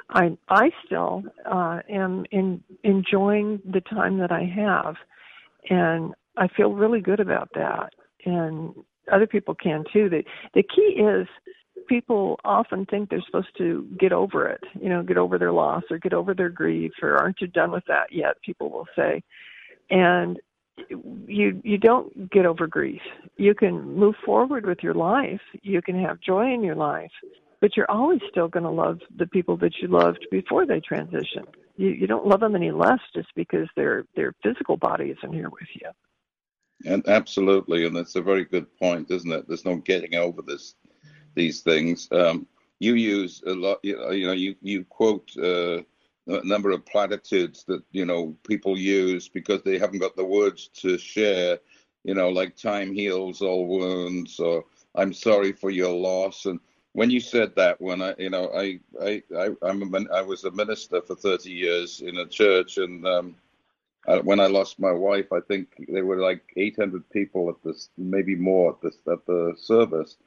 [0.10, 4.96] I I still uh, am in, enjoying the time that I have,
[5.70, 7.94] and I feel really good about that.
[8.26, 8.74] And
[9.12, 10.10] other people can too.
[10.10, 11.28] The the key is
[11.88, 15.84] people often think they're supposed to get over it, you know, get over their loss
[15.90, 18.36] or get over their grief or aren't you done with that yet?
[18.46, 19.24] People will say,
[19.90, 20.40] and
[21.28, 23.02] you you don't get over grief.
[23.38, 25.42] You can move forward with your life.
[25.62, 27.12] You can have joy in your life,
[27.60, 31.44] but you're always still going to love the people that you loved before they transition.
[31.78, 35.50] You you don't love them any less just because their their physical body isn't here
[35.50, 35.90] with you.
[36.86, 39.48] And absolutely, and that's a very good point, isn't it?
[39.48, 40.76] There's no getting over this
[41.36, 42.08] these things.
[42.12, 42.48] Um,
[42.80, 43.80] you use a lot.
[43.84, 45.32] You know, you you quote.
[45.38, 45.84] Uh,
[46.28, 50.68] a number of platitudes that you know people use because they haven't got the words
[50.68, 51.58] to share
[52.04, 54.64] you know like time heals all wounds or
[54.96, 56.46] i'm sorry for your loss.
[56.46, 56.60] And
[56.94, 60.44] when you said that when i you know i i, I i'm a, i was
[60.44, 63.36] a minister for 30 years in a church and um
[64.24, 68.36] when I lost my wife, I think there were like 800 people at this, maybe
[68.36, 70.18] more at this at the service,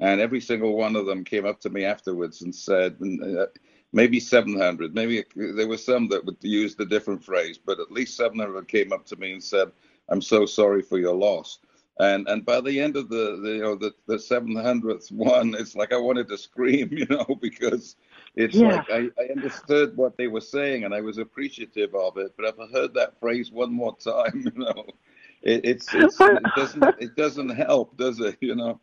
[0.00, 3.46] and every single one of them came up to me afterwards and said, uh,
[3.94, 4.94] maybe 700.
[4.94, 8.92] Maybe there were some that would use the different phrase, but at least 700 came
[8.92, 9.70] up to me and said,
[10.10, 11.60] "I'm so sorry for your loss."
[12.00, 15.76] And and by the end of the, the you know the the 700th one, it's
[15.76, 17.96] like I wanted to scream, you know, because
[18.34, 18.76] it's yeah.
[18.76, 22.34] like I, I understood what they were saying and I was appreciative of it.
[22.36, 24.84] But if I heard that phrase one more time, you know,
[25.42, 28.36] it, it's, it's it doesn't it doesn't help, does it?
[28.40, 28.80] You know.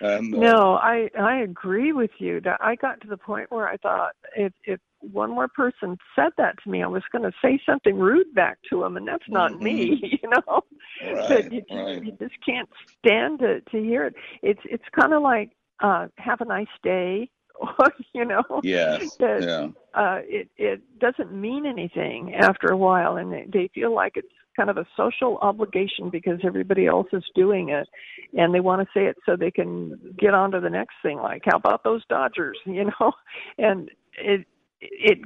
[0.00, 2.40] And, uh, no, I I agree with you.
[2.40, 6.30] That I got to the point where I thought if if one more person said
[6.38, 9.28] that to me, I was going to say something rude back to them, and that's
[9.28, 9.64] not mm-hmm.
[9.64, 10.62] me, you know.
[11.02, 12.04] Right, but you, right.
[12.04, 14.14] you just can't stand to to hear it.
[14.42, 19.42] It's it's kind of like uh have a nice day or you know yes that,
[19.42, 24.12] yeah uh it it doesn't mean anything after a while and they, they feel like
[24.16, 27.88] it's kind of a social obligation because everybody else is doing it
[28.36, 31.18] and they want to say it so they can get on to the next thing
[31.18, 33.12] like how about those dodgers you know
[33.58, 34.46] and it
[34.80, 35.18] it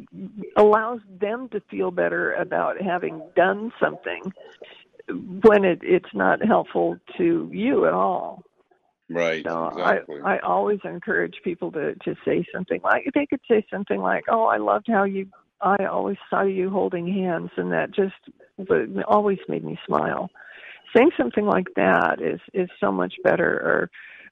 [0.57, 4.23] allows them to feel better about having done something
[5.09, 8.43] when it it's not helpful to you at all
[9.11, 10.21] right so exactly.
[10.25, 14.25] i i always encourage people to to say something like they could say something like
[14.29, 15.27] oh i loved how you
[15.61, 18.15] I always saw you holding hands, and that just
[19.07, 20.31] always made me smile.
[20.97, 23.47] Saying something like that is is so much better.
[23.47, 23.91] Or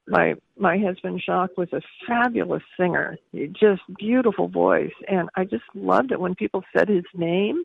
[0.08, 5.64] my my husband Jacques was a fabulous singer, He just beautiful voice, and I just
[5.74, 7.62] loved it when people said his name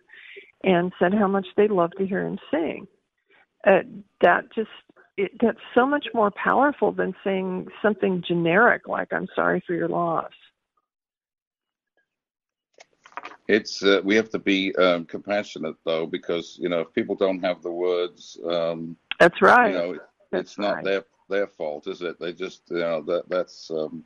[0.64, 2.88] and said how much they loved to hear him sing.
[3.66, 3.82] Uh,
[4.22, 4.70] that just
[5.18, 9.90] it, that's so much more powerful than saying something generic like "I'm sorry for your
[9.90, 10.32] loss."
[13.52, 17.44] It's uh, we have to be um, compassionate though because you know if people don't
[17.44, 20.00] have the words um, that's right you know
[20.32, 20.86] that's it's not right.
[20.86, 24.04] their their fault is it they just you know that that's um,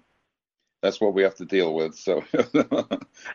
[0.82, 2.24] that's what we have to deal with so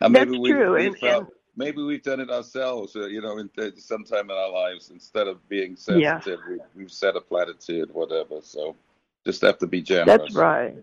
[0.01, 0.75] and maybe we, true.
[0.75, 4.31] we and, felt, and, maybe we've done it ourselves uh, you know in, uh, sometime
[4.31, 6.57] in our lives instead of being sensitive yeah.
[6.75, 8.75] we, we've said a platitude whatever so
[9.25, 10.75] just have to be generous that's right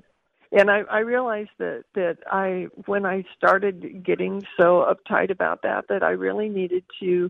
[0.51, 5.85] and I, I realized that that I when I started getting so uptight about that
[5.89, 7.29] that I really needed to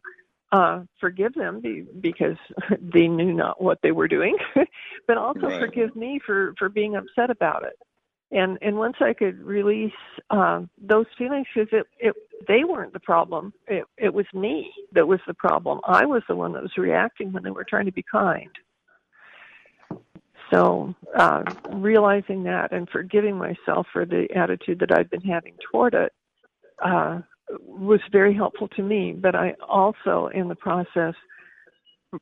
[0.51, 2.38] uh forgive them be, because
[2.82, 4.38] they knew not what they were doing
[5.07, 5.59] but also Right.
[5.59, 7.78] forgive me for for being upset about it.
[8.32, 9.91] And and once I could release
[10.30, 12.15] um those feelings because it it
[12.47, 13.53] they weren't the problem.
[13.68, 15.80] It it was me that was the problem.
[15.86, 18.51] I was the one that was reacting when they were trying to be kind
[20.52, 25.93] so uh, realizing that and forgiving myself for the attitude that I'd been having toward
[25.93, 26.14] it
[26.84, 27.20] uh,
[27.60, 29.14] was very helpful to me.
[29.14, 31.16] But I also, in the process,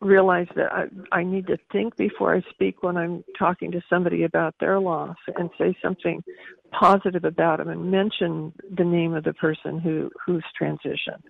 [0.02, 4.24] realized that I, I need to think before I speak when I'm talking to somebody
[4.24, 6.24] about their loss and say something
[6.72, 11.22] positive about them and mention the name of the person who who's transitioned.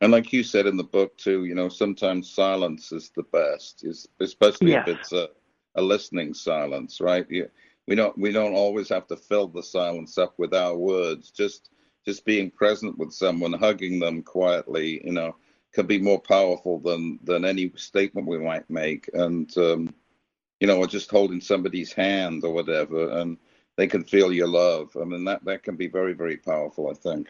[0.00, 3.84] And like you said in the book too, you know, sometimes silence is the best,
[4.20, 5.28] especially if it's a,
[5.76, 7.26] a listening silence, right?
[7.86, 11.30] We don't we don't always have to fill the silence up with our words.
[11.30, 11.70] Just
[12.04, 15.36] just being present with someone, hugging them quietly, you know,
[15.72, 19.08] can be more powerful than than any statement we might make.
[19.12, 19.94] And um,
[20.60, 23.36] you know, or just holding somebody's hand or whatever, and
[23.76, 24.96] they can feel your love.
[25.00, 26.88] I mean, that that can be very very powerful.
[26.90, 27.28] I think.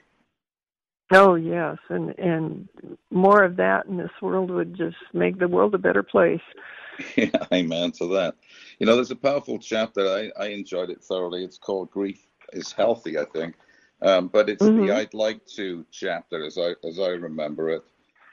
[1.12, 2.68] Oh yes, and and
[3.10, 6.40] more of that in this world would just make the world a better place.
[7.16, 8.36] Yeah, amen to that.
[8.78, 10.06] You know, there's a powerful chapter.
[10.06, 11.44] I, I enjoyed it thoroughly.
[11.44, 13.56] It's called Grief is Healthy, I think.
[14.02, 14.84] Um, but it's Mhm.
[14.84, 17.82] the I'd like to chapter, as I as I remember it.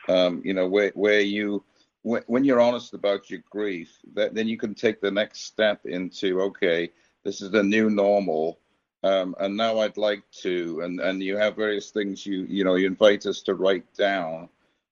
[0.10, 1.64] Um, you know, where where you
[2.02, 5.86] when, when you're honest about your grief, that then you can take the next step
[5.86, 6.92] into okay,
[7.24, 8.60] this is the new normal.
[9.04, 12.76] Um, and now I'd like to, and, and you have various things you you know
[12.76, 14.50] you invite us to write down.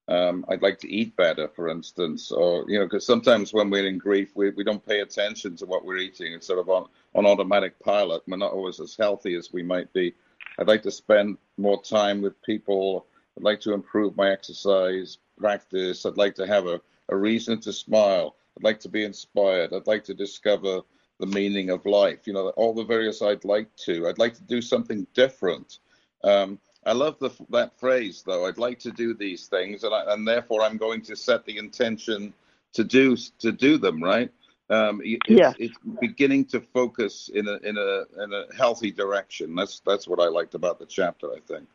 [0.07, 3.87] Um, I'd like to eat better, for instance, or you know, because sometimes when we're
[3.87, 6.33] in grief, we, we don't pay attention to what we're eating.
[6.33, 8.23] It's sort of on on automatic pilot.
[8.27, 10.13] We're not always as healthy as we might be.
[10.59, 13.05] I'd like to spend more time with people.
[13.37, 16.05] I'd like to improve my exercise practice.
[16.05, 18.35] I'd like to have a, a reason to smile.
[18.57, 19.73] I'd like to be inspired.
[19.73, 20.81] I'd like to discover
[21.19, 22.27] the meaning of life.
[22.27, 24.07] You know, all the various I'd like to.
[24.07, 25.79] I'd like to do something different.
[26.23, 28.47] Um, I love the, that phrase, though.
[28.47, 31.57] I'd like to do these things, and, I, and therefore I'm going to set the
[31.57, 32.33] intention
[32.73, 34.01] to do to do them.
[34.01, 34.31] Right?
[34.69, 35.53] Um, it's, Yes.
[35.59, 39.53] it's beginning to focus in a in a in a healthy direction.
[39.53, 41.27] That's that's what I liked about the chapter.
[41.31, 41.67] I think.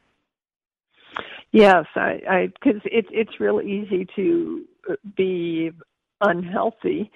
[1.53, 4.65] Yes, I, I, because it's it's real easy to
[5.17, 5.71] be
[6.21, 7.11] unhealthy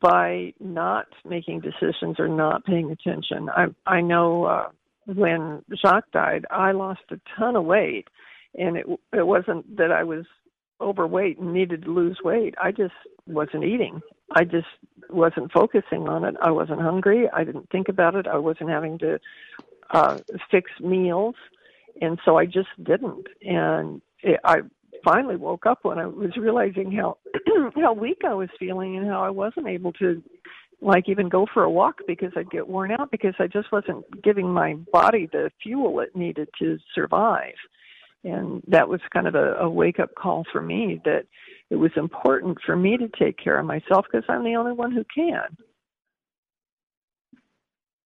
[0.00, 3.48] by not making decisions or not paying attention.
[3.48, 4.68] I I know uh,
[5.06, 8.08] when Jacques died, I lost a ton of weight,
[8.58, 10.24] and it it wasn't that I was
[10.80, 12.54] overweight and needed to lose weight.
[12.60, 12.94] I just
[13.26, 14.00] wasn't eating.
[14.32, 14.66] I just
[15.10, 16.34] wasn't focusing on it.
[16.42, 17.28] I wasn't hungry.
[17.32, 18.26] I didn't think about it.
[18.26, 19.20] I wasn't having to
[19.90, 20.18] uh
[20.50, 21.34] fix meals
[22.00, 23.26] and so I just didn't.
[23.42, 24.60] And it, I
[25.04, 27.18] finally woke up when I was realizing how
[27.76, 30.22] how weak I was feeling and how I wasn't able to
[30.82, 34.04] like even go for a walk because I'd get worn out because I just wasn't
[34.22, 37.54] giving my body the fuel it needed to survive.
[38.24, 41.26] And that was kind of a, a wake up call for me that
[41.70, 44.92] it was important for me to take care of myself because I'm the only one
[44.92, 45.56] who can.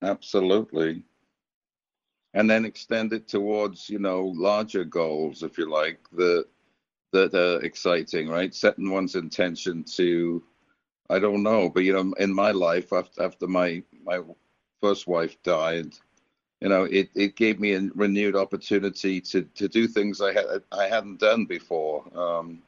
[0.02, 1.02] Absolutely.
[2.34, 6.44] And then extend it towards, you know, larger goals, if you like, that
[7.12, 8.54] that are exciting, right?
[8.54, 10.42] Setting one's intention to,
[11.10, 14.20] I don't know, but you know, in my life after after my my
[14.80, 15.92] first wife died,
[16.60, 20.62] you know, it, it gave me a renewed opportunity to to do things I had
[20.72, 22.62] I hadn't done before, um,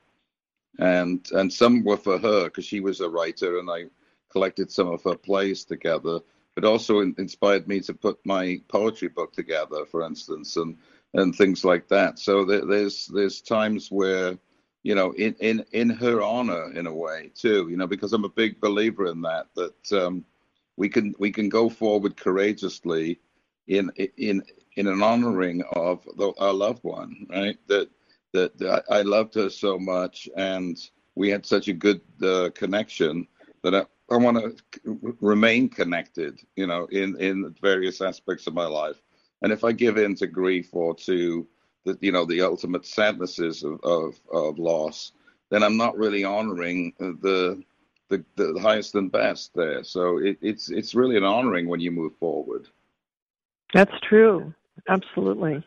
[0.78, 3.86] and and some were for her because she was a writer, and I
[4.30, 6.20] collected some of her plays together
[6.60, 10.76] but also in, inspired me to put my poetry book together, for instance, and
[11.14, 12.18] and things like that.
[12.18, 14.36] So there, there's there's times where,
[14.82, 18.24] you know, in in in her honor, in a way too, you know, because I'm
[18.24, 20.24] a big believer in that that um,
[20.76, 23.20] we can we can go forward courageously
[23.66, 24.42] in in
[24.76, 27.58] in an honoring of the, our loved one, right?
[27.66, 27.90] That
[28.32, 30.78] that, that I loved her so much, and
[31.14, 33.26] we had such a good uh, connection
[33.64, 38.66] that I, I want to remain connected, you know, in in various aspects of my
[38.66, 39.02] life.
[39.42, 41.46] And if I give in to grief or to
[41.88, 45.12] the, you know, the ultimate sadnesses of of, of loss,
[45.50, 47.62] then I'm not really honoring the
[48.08, 49.84] the, the highest and best there.
[49.84, 52.68] So it, it's it's really an honoring when you move forward.
[53.74, 54.54] That's true.
[54.88, 55.62] Absolutely.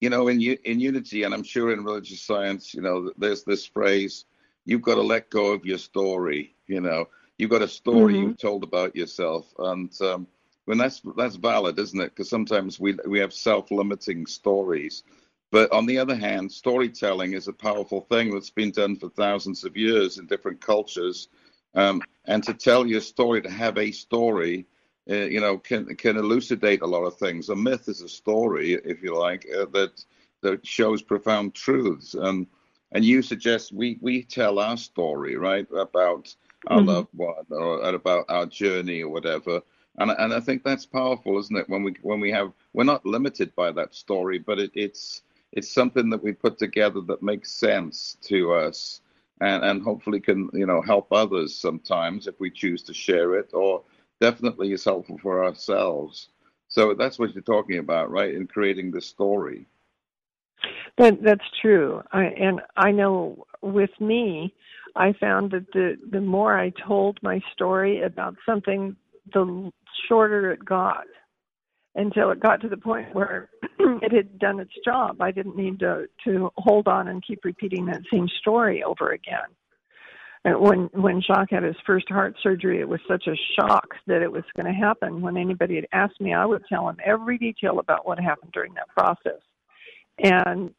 [0.00, 3.66] you know, in in unity, and I'm sure in religious science, you know, there's this
[3.66, 4.26] phrase:
[4.64, 6.54] you've got to let go of your story.
[6.66, 7.08] You know,
[7.38, 8.22] you've got a story mm-hmm.
[8.22, 10.26] you've told about yourself, and um,
[10.66, 12.10] when that's that's valid, isn't it?
[12.10, 15.04] Because sometimes we we have self-limiting stories,
[15.50, 19.64] but on the other hand, storytelling is a powerful thing that's been done for thousands
[19.64, 21.28] of years in different cultures,
[21.74, 24.66] um, and to tell your story, to have a story.
[25.08, 27.48] Uh, you know, can can elucidate a lot of things.
[27.48, 30.04] A myth is a story, if you like, uh, that
[30.42, 32.14] that shows profound truths.
[32.14, 32.48] And
[32.90, 36.34] and you suggest we we tell our story, right, about
[36.66, 36.88] our mm-hmm.
[36.88, 39.62] loved one or about our journey or whatever.
[39.98, 41.68] And and I think that's powerful, isn't it?
[41.68, 45.22] When we when we have we're not limited by that story, but it, it's
[45.52, 49.00] it's something that we put together that makes sense to us
[49.40, 53.50] and and hopefully can you know help others sometimes if we choose to share it
[53.52, 53.82] or
[54.20, 56.28] definitely is helpful for ourselves
[56.68, 59.66] so that's what you're talking about right in creating the story
[60.98, 62.02] that that's true.
[62.12, 64.54] I, and I know with me,
[64.94, 68.96] I found that the the more I told my story about something,
[69.32, 69.70] the
[70.08, 71.06] shorter it got
[71.94, 73.48] until it got to the point where
[73.78, 75.20] it had done its job.
[75.20, 79.48] I didn't need to to hold on and keep repeating that same story over again.
[80.44, 84.22] And when when Jacques had his first heart surgery, it was such a shock that
[84.22, 85.20] it was going to happen.
[85.20, 88.74] When anybody had asked me, I would tell him every detail about what happened during
[88.74, 89.40] that process
[90.18, 90.70] and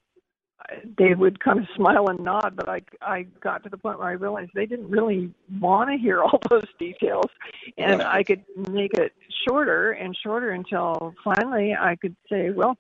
[0.98, 4.08] they would kind of smile and nod but i i got to the point where
[4.08, 7.30] i realized they didn't really want to hear all those details.
[7.78, 9.14] And i could make it
[9.48, 12.78] shorter and shorter until finally i could say well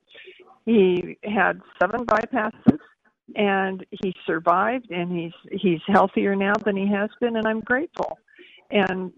[0.66, 2.80] he had seven bypasses
[3.36, 8.18] and he survived and he's he's healthier now than he has been and i'm grateful.
[8.70, 9.14] And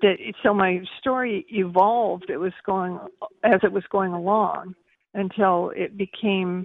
[0.00, 2.30] that so my story evolved.
[2.30, 2.98] It was going
[3.42, 4.74] as it was going along
[5.12, 6.64] until it became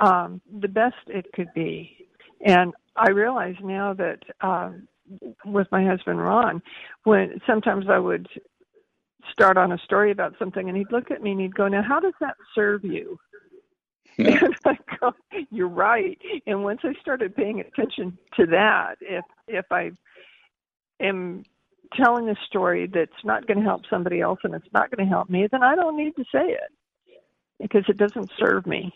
[0.00, 2.08] um, the best it could be.
[2.44, 4.70] And I realize now that uh,
[5.44, 6.62] with my husband Ron,
[7.04, 8.28] when sometimes I would
[9.32, 11.82] start on a story about something, and he'd look at me and he'd go, "Now,
[11.82, 13.18] how does that serve you?"
[14.18, 15.12] and I go,
[15.50, 19.92] "You're right." And once I started paying attention to that, if if I
[21.00, 21.44] am
[21.94, 25.10] telling a story that's not going to help somebody else and it's not going to
[25.10, 26.72] help me, then I don't need to say it
[27.60, 28.92] because it doesn't serve me.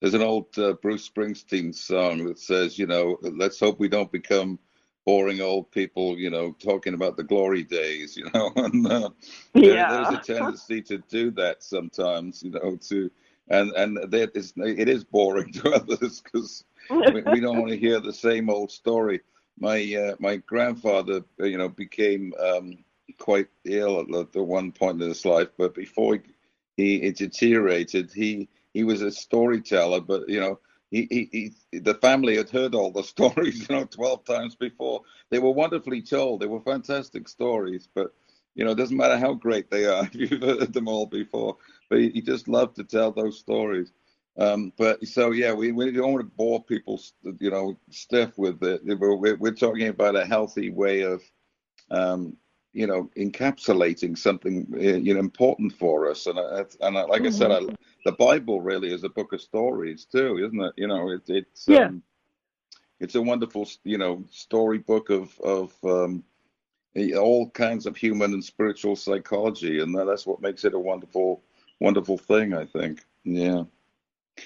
[0.00, 4.12] There's an old uh, Bruce Springsteen song that says, you know, let's hope we don't
[4.12, 4.58] become
[5.06, 8.52] boring old people, you know, talking about the glory days, you know.
[8.56, 9.10] and uh,
[9.54, 9.88] yeah.
[9.88, 13.10] there, there's a tendency to do that sometimes, you know, to
[13.48, 17.78] and and that is it is boring to others because we, we, don't want to
[17.78, 19.20] hear the same old story.
[19.58, 22.78] My uh, my grandfather, you know, became um,
[23.18, 26.20] quite ill at, the one point in his life, but before he
[26.76, 28.12] he it deteriorated.
[28.12, 30.58] He he was a storyteller, but you know,
[30.90, 35.00] he, he, he, the family had heard all the stories, you know, 12 times before.
[35.30, 36.40] They were wonderfully told.
[36.40, 38.12] They were fantastic stories, but
[38.54, 41.56] you know, it doesn't matter how great they are if you've heard them all before.
[41.88, 43.92] But he, he just loved to tell those stories.
[44.38, 47.00] Um, but so yeah, we, we don't want to bore people,
[47.40, 48.82] you know, stiff with it.
[48.84, 51.22] We're, we're talking about a healthy way of
[51.90, 52.36] um,
[52.76, 56.26] you know, encapsulating something eh, you know important for us.
[56.26, 57.26] And I, and I, like mm-hmm.
[57.26, 57.60] I said, I,
[58.04, 60.74] the Bible really is a book of stories too, isn't it?
[60.76, 61.86] You know, it, it's yeah.
[61.86, 62.02] Um,
[63.00, 66.22] it's a wonderful you know storybook of of um,
[66.94, 71.42] eh, all kinds of human and spiritual psychology, and that's what makes it a wonderful
[71.80, 72.52] wonderful thing.
[72.52, 73.06] I think.
[73.24, 73.64] Yeah.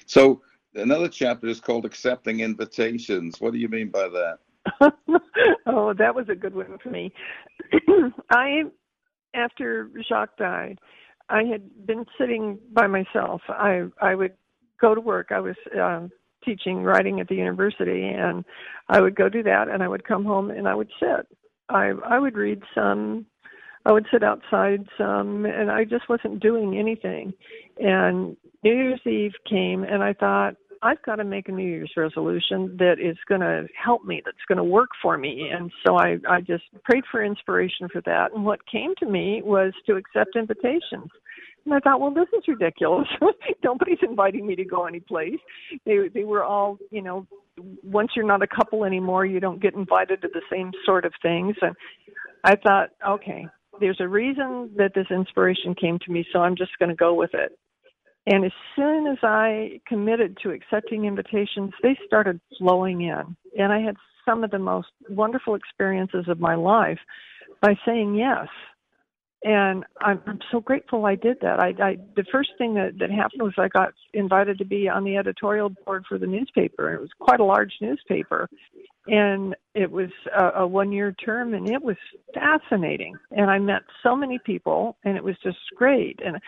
[0.06, 0.40] So
[0.76, 3.40] another chapter is called accepting invitations.
[3.40, 4.38] What do you mean by that?
[5.66, 7.12] Oh, that was a good one for me.
[8.30, 8.62] I,
[9.34, 10.78] after Jacques died,
[11.28, 13.40] I had been sitting by myself.
[13.48, 14.32] I I would
[14.80, 15.28] go to work.
[15.30, 16.08] I was uh,
[16.44, 18.44] teaching writing at the university, and
[18.88, 21.26] I would go do that, and I would come home and I would sit.
[21.68, 23.26] I I would read some.
[23.86, 27.32] I would sit outside some, and I just wasn't doing anything.
[27.78, 31.92] And New Year's Eve came, and I thought, I've got to make a New Year's
[31.96, 35.50] resolution that is going to help me, that's going to work for me.
[35.52, 38.32] And so I, I just prayed for inspiration for that.
[38.34, 41.10] And what came to me was to accept invitations.
[41.66, 43.06] And I thought, well, this is ridiculous.
[43.64, 45.38] Nobody's inviting me to go any place.
[45.84, 47.26] They they were all, you know,
[47.82, 51.12] once you're not a couple anymore, you don't get invited to the same sort of
[51.20, 51.56] things.
[51.60, 51.76] And
[52.44, 53.46] I thought, okay,
[53.78, 57.14] there's a reason that this inspiration came to me, so I'm just going to go
[57.14, 57.52] with it.
[58.26, 63.36] And as soon as I committed to accepting invitations, they started flowing in.
[63.58, 66.98] And I had some of the most wonderful experiences of my life
[67.62, 68.48] by saying yes.
[69.42, 71.60] And I'm, I'm so grateful I did that.
[71.60, 75.02] I, I the first thing that, that happened was I got invited to be on
[75.02, 76.92] the editorial board for the newspaper.
[76.92, 78.50] It was quite a large newspaper,
[79.06, 81.96] and it was a, a one year term and it was
[82.34, 86.38] fascinating and i met so many people and it was just great and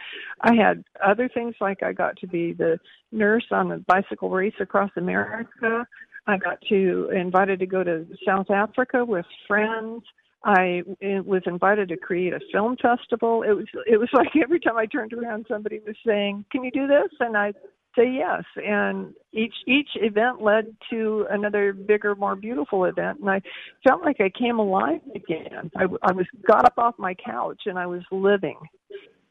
[0.43, 2.79] i had other things like i got to be the
[3.11, 5.87] nurse on a bicycle race across america
[6.27, 10.03] i got to invited to go to south africa with friends
[10.45, 13.43] I eh, was invited to create a film festival.
[13.43, 16.71] It was it was like every time I turned around, somebody was saying, "Can you
[16.71, 17.53] do this?" And I
[17.97, 18.43] say yes.
[18.57, 23.21] And each each event led to another bigger more beautiful event.
[23.21, 23.41] And i
[23.87, 25.71] felt like i came alive again.
[25.77, 28.59] I i was got up off my couch and i was living.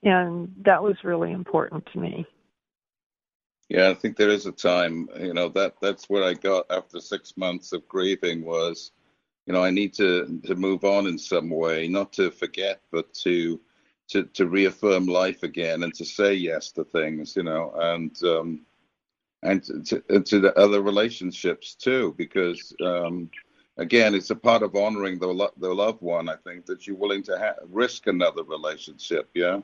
[0.04, 2.26] And that was really important to me.
[3.70, 7.00] Yeah i think there is a time you know that that's what i got after
[7.00, 8.92] 6 months of grieving was
[9.46, 13.14] you know i need to to move on in some way not to forget but
[13.26, 13.60] to
[14.12, 18.66] to, to reaffirm life again and to say yes to things, you know, and um,
[19.44, 23.30] and to, to the other relationships too, because um,
[23.78, 26.30] again, it's a part of honoring the lo- the loved one.
[26.30, 29.30] I think that you're willing to ha- risk another relationship.
[29.34, 29.62] Yeah.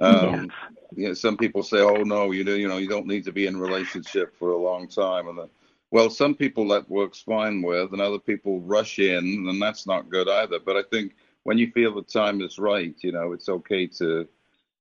[0.00, 0.50] Um,
[0.96, 1.14] yeah.
[1.14, 3.54] some people say, "Oh no, you do, you know, you don't need to be in
[3.54, 5.48] a relationship for a long time." And the,
[5.92, 10.10] well, some people that works fine with, and other people rush in, and that's not
[10.10, 10.58] good either.
[10.58, 11.14] But I think
[11.44, 14.26] when you feel the time is right, you know, it's okay to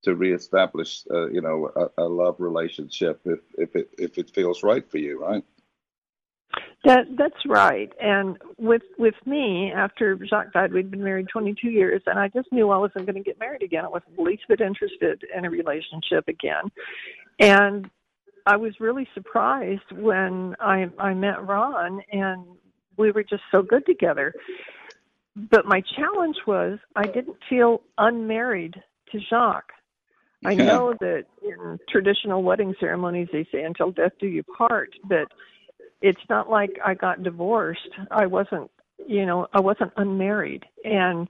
[0.03, 4.63] to reestablish, uh, you know, a, a, love relationship if if it if it feels
[4.63, 5.43] right for you, right?
[6.83, 7.91] That that's right.
[8.01, 12.51] And with with me, after Jacques died, we'd been married 22 years, and I just
[12.51, 13.85] knew I wasn't going to get married again.
[13.85, 16.63] I wasn't the least bit interested in a relationship again,
[17.39, 17.89] and
[18.45, 22.43] I was really surprised when I I met Ron, and
[22.97, 24.33] we were just so good together
[25.35, 28.81] but my challenge was I didn't feel unmarried
[29.11, 29.73] to Jacques.
[30.45, 35.29] I know that in traditional wedding ceremonies they say until death do you part, but
[36.01, 37.89] it's not like I got divorced.
[38.11, 38.69] I wasn't,
[39.07, 40.65] you know, I wasn't unmarried.
[40.83, 41.29] And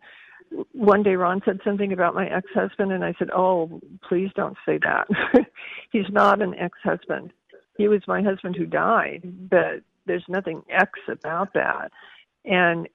[0.72, 4.80] one day Ron said something about my ex-husband and I said, "Oh, please don't say
[4.80, 5.08] that.
[5.92, 7.32] He's not an ex-husband.
[7.78, 11.92] He was my husband who died, but there's nothing ex about that."
[12.46, 12.90] And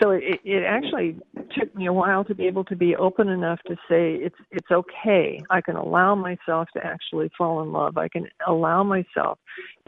[0.00, 1.16] so it, it actually
[1.58, 4.70] took me a while to be able to be open enough to say it's it's
[4.70, 5.42] okay.
[5.50, 7.98] I can allow myself to actually fall in love.
[7.98, 9.38] I can allow myself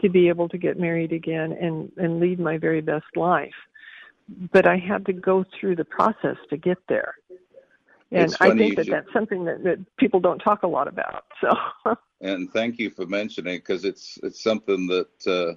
[0.01, 3.55] to be able to get married again and and lead my very best life.
[4.51, 7.15] But i had to go through the process to get there.
[8.11, 8.93] And i think that should...
[8.93, 11.49] that's something that, that people don't talk a lot about so.
[12.19, 15.53] And thank you for mentioning because it's it's something that uh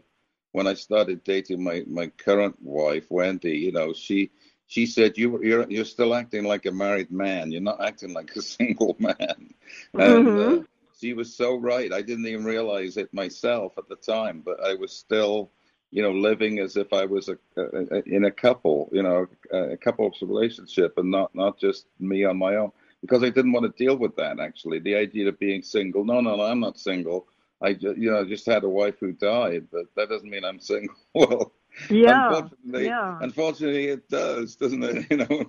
[0.52, 4.30] when I started dating my my current wife, Wendy, you know, she
[4.66, 7.52] she said you you're you're still acting like a married man.
[7.52, 9.54] You're not acting like a single man.
[9.94, 10.60] And uh, mm-hmm.
[10.60, 10.64] uh,
[10.98, 11.92] she was so right.
[11.92, 15.50] I didn't even realize it myself at the time, but I was still,
[15.90, 19.26] you know, living as if I was a, a, a in a couple, you know,
[19.52, 22.72] a, a couple's relationship, and not not just me on my own.
[23.00, 24.40] Because I didn't want to deal with that.
[24.40, 26.04] Actually, the idea of being single.
[26.04, 27.26] No, no, no, I'm not single
[27.62, 30.60] I just, you know, just had a wife who died, but that doesn't mean I'm
[30.60, 30.94] single.
[31.14, 31.52] well,
[31.88, 33.18] yeah, unfortunately, yeah.
[33.20, 35.06] unfortunately, it does, doesn't it?
[35.10, 35.44] You know,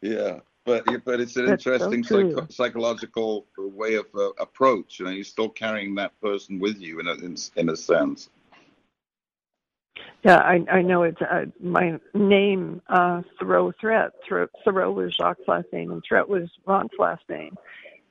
[0.00, 0.40] yeah.
[0.64, 4.98] But but it's an That's interesting so psych- psychological way of uh, approach.
[4.98, 8.30] You know, you're still carrying that person with you in a in, in a sense.
[10.24, 14.10] Yeah, I I know it's uh, my name uh Thiroux Threatt.
[14.28, 17.56] Thiroux, Thiroux was Jacques' last name, and Threatt was Ron's last name.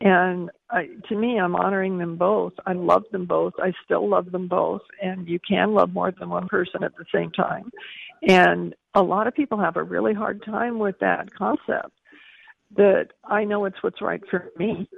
[0.01, 2.53] And I, to me, I'm honoring them both.
[2.65, 3.53] I love them both.
[3.59, 4.81] I still love them both.
[5.01, 7.71] And you can love more than one person at the same time.
[8.27, 11.91] And a lot of people have a really hard time with that concept
[12.75, 14.89] that I know it's what's right for me.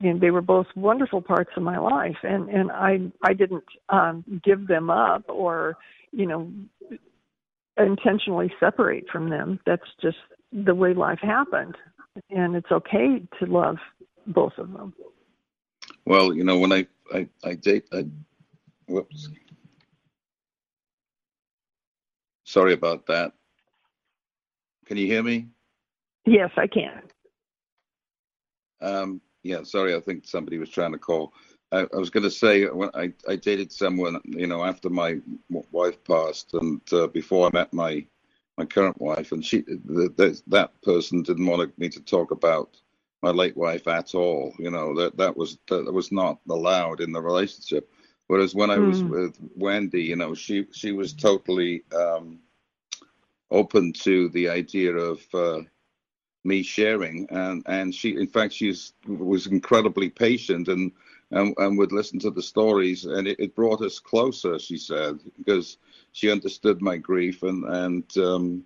[0.00, 2.16] And they were both wonderful parts of my life.
[2.22, 5.76] And, and I, I didn't um, give them up or,
[6.10, 6.50] you know,
[7.78, 9.60] intentionally separate from them.
[9.66, 10.18] That's just
[10.52, 11.76] the way life happened.
[12.30, 13.76] And it's okay to love
[14.26, 14.94] both of them.
[16.04, 18.06] Well, you know, when I I, I date, I,
[18.86, 19.28] whoops,
[22.44, 23.32] sorry about that.
[24.86, 25.48] Can you hear me?
[26.24, 27.02] Yes, I can.
[28.80, 31.32] Um, yeah, sorry, I think somebody was trying to call.
[31.72, 35.18] I, I was going to say when I, I dated someone, you know, after my
[35.48, 38.06] wife passed and uh, before I met my
[38.58, 42.80] my current wife, and she the, the, that person didn't want me to talk about
[43.22, 44.52] my late wife at all.
[44.58, 47.90] You know that that was that was not allowed in the relationship.
[48.28, 49.10] Whereas when I was mm.
[49.10, 52.40] with Wendy, you know, she she was totally um,
[53.50, 55.60] open to the idea of uh,
[56.44, 60.92] me sharing, and and she, in fact, she's was incredibly patient and
[61.30, 64.58] and, and would listen to the stories, and it, it brought us closer.
[64.58, 65.78] She said because
[66.12, 68.64] she understood my grief, and and um,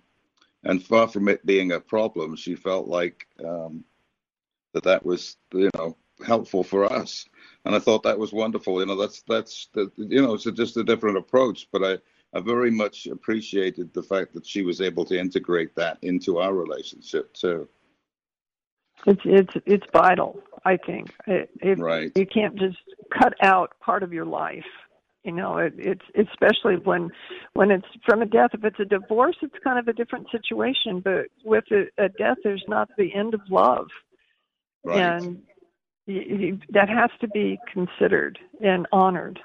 [0.63, 3.83] and far from it being a problem, she felt like um,
[4.73, 7.25] that that was you know helpful for us,
[7.65, 8.79] and I thought that was wonderful.
[8.79, 11.97] You know, that's that's the, you know it's just a different approach, but I.
[12.33, 16.53] I very much appreciated the fact that she was able to integrate that into our
[16.53, 17.67] relationship too.
[19.05, 20.41] It's it's it's vital.
[20.63, 22.11] I think it, it, right.
[22.15, 22.77] You can't just
[23.11, 24.63] cut out part of your life.
[25.23, 27.09] You know, it, it's especially when
[27.53, 28.51] when it's from a death.
[28.53, 30.99] If it's a divorce, it's kind of a different situation.
[30.99, 33.87] But with a, a death, there's not the end of love,
[34.83, 34.99] right.
[34.99, 35.41] and
[36.07, 39.39] you, you, that has to be considered and honored.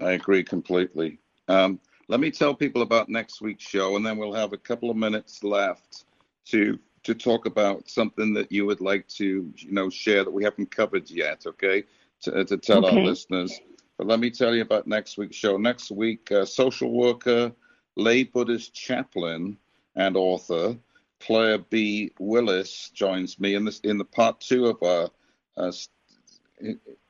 [0.00, 1.18] I agree completely.
[1.48, 4.90] Um, let me tell people about next week's show, and then we'll have a couple
[4.90, 6.04] of minutes left
[6.46, 10.44] to to talk about something that you would like to you know share that we
[10.44, 11.44] haven't covered yet.
[11.46, 11.84] Okay,
[12.22, 12.96] to, to tell okay.
[12.96, 13.58] our listeners.
[13.96, 15.56] But let me tell you about next week's show.
[15.56, 17.50] Next week, uh, social worker,
[17.96, 19.56] lay Buddhist chaplain,
[19.94, 20.76] and author
[21.20, 22.12] Claire B.
[22.18, 25.10] Willis joins me in this in the part two of our
[25.56, 25.72] uh,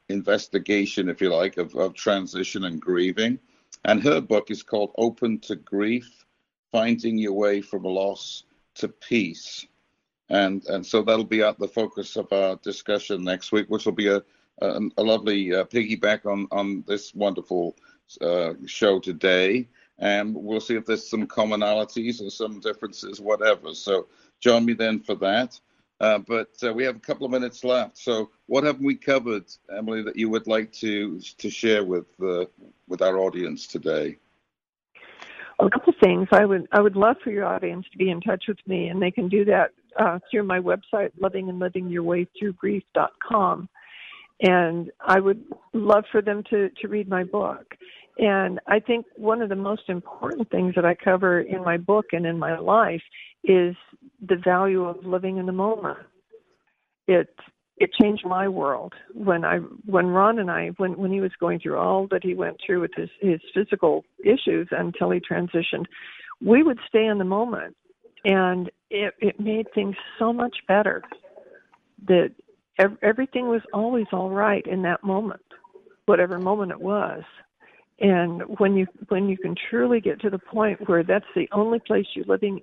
[0.09, 3.39] investigation, if you like, of, of transition and grieving.
[3.85, 6.25] And her book is called Open to Grief
[6.73, 8.45] Finding Your Way from Loss
[8.77, 9.67] to Peace.
[10.29, 13.93] And, and so that'll be at the focus of our discussion next week, which will
[13.93, 14.23] be a,
[14.61, 17.77] a, a lovely uh, piggyback on, on this wonderful
[18.21, 19.69] uh, show today.
[19.99, 23.74] And we'll see if there's some commonalities or some differences, whatever.
[23.74, 24.09] So
[24.40, 25.59] join me then for that.
[25.99, 27.97] Uh, but uh, we have a couple of minutes left.
[27.97, 32.44] So, what have we covered, Emily, that you would like to to share with uh,
[32.86, 34.18] with our audience today?
[35.59, 36.28] a couple of things.
[36.32, 39.01] I would I would love for your audience to be in touch with me, and
[39.01, 41.49] they can do that uh, through my website, loving
[43.30, 43.68] and.
[44.40, 45.42] And I would
[45.72, 47.74] love for them to, to read my book.
[48.19, 52.07] And I think one of the most important things that I cover in my book
[52.12, 53.03] and in my life
[53.45, 53.77] is
[54.27, 55.99] the value of living in the moment.
[57.07, 57.29] It
[57.77, 61.61] it changed my world when I when Ron and I when when he was going
[61.61, 65.85] through all that he went through with his his physical issues until he transitioned,
[66.41, 67.77] we would stay in the moment,
[68.25, 71.03] and it it made things so much better.
[72.09, 72.33] That
[73.03, 75.45] everything was always all right in that moment,
[76.07, 77.23] whatever moment it was
[77.99, 81.78] and when you when you can truly get to the point where that's the only
[81.78, 82.61] place you're living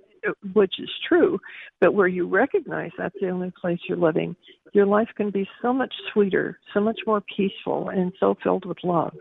[0.54, 1.40] which is true
[1.82, 4.36] but where you recognize that's the only place you're living
[4.74, 8.78] your life can be so much sweeter so much more peaceful and so filled with
[8.84, 9.16] love.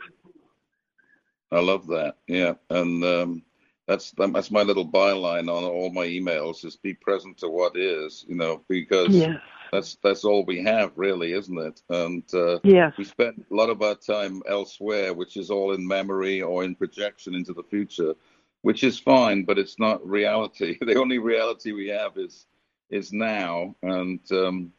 [1.51, 2.17] I love that.
[2.27, 2.55] Yeah.
[2.71, 3.43] And um
[3.87, 8.25] that's that's my little byline on all my emails is be present to what is
[8.29, 9.37] you know because yes
[9.73, 11.81] that's that's all we have, really, isn't it?
[11.89, 12.93] And uh, yes.
[12.99, 16.75] we spend a lot of our time elsewhere, which is all in memory or in
[16.75, 18.15] projection into the future,
[18.61, 20.77] which is fine, but it's not reality.
[20.87, 22.47] the only reality we have is
[22.91, 24.73] is now, and um,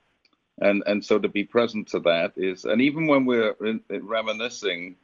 [0.60, 4.06] and and so to be present to that is, and even when we're in, in
[4.06, 4.95] reminiscing,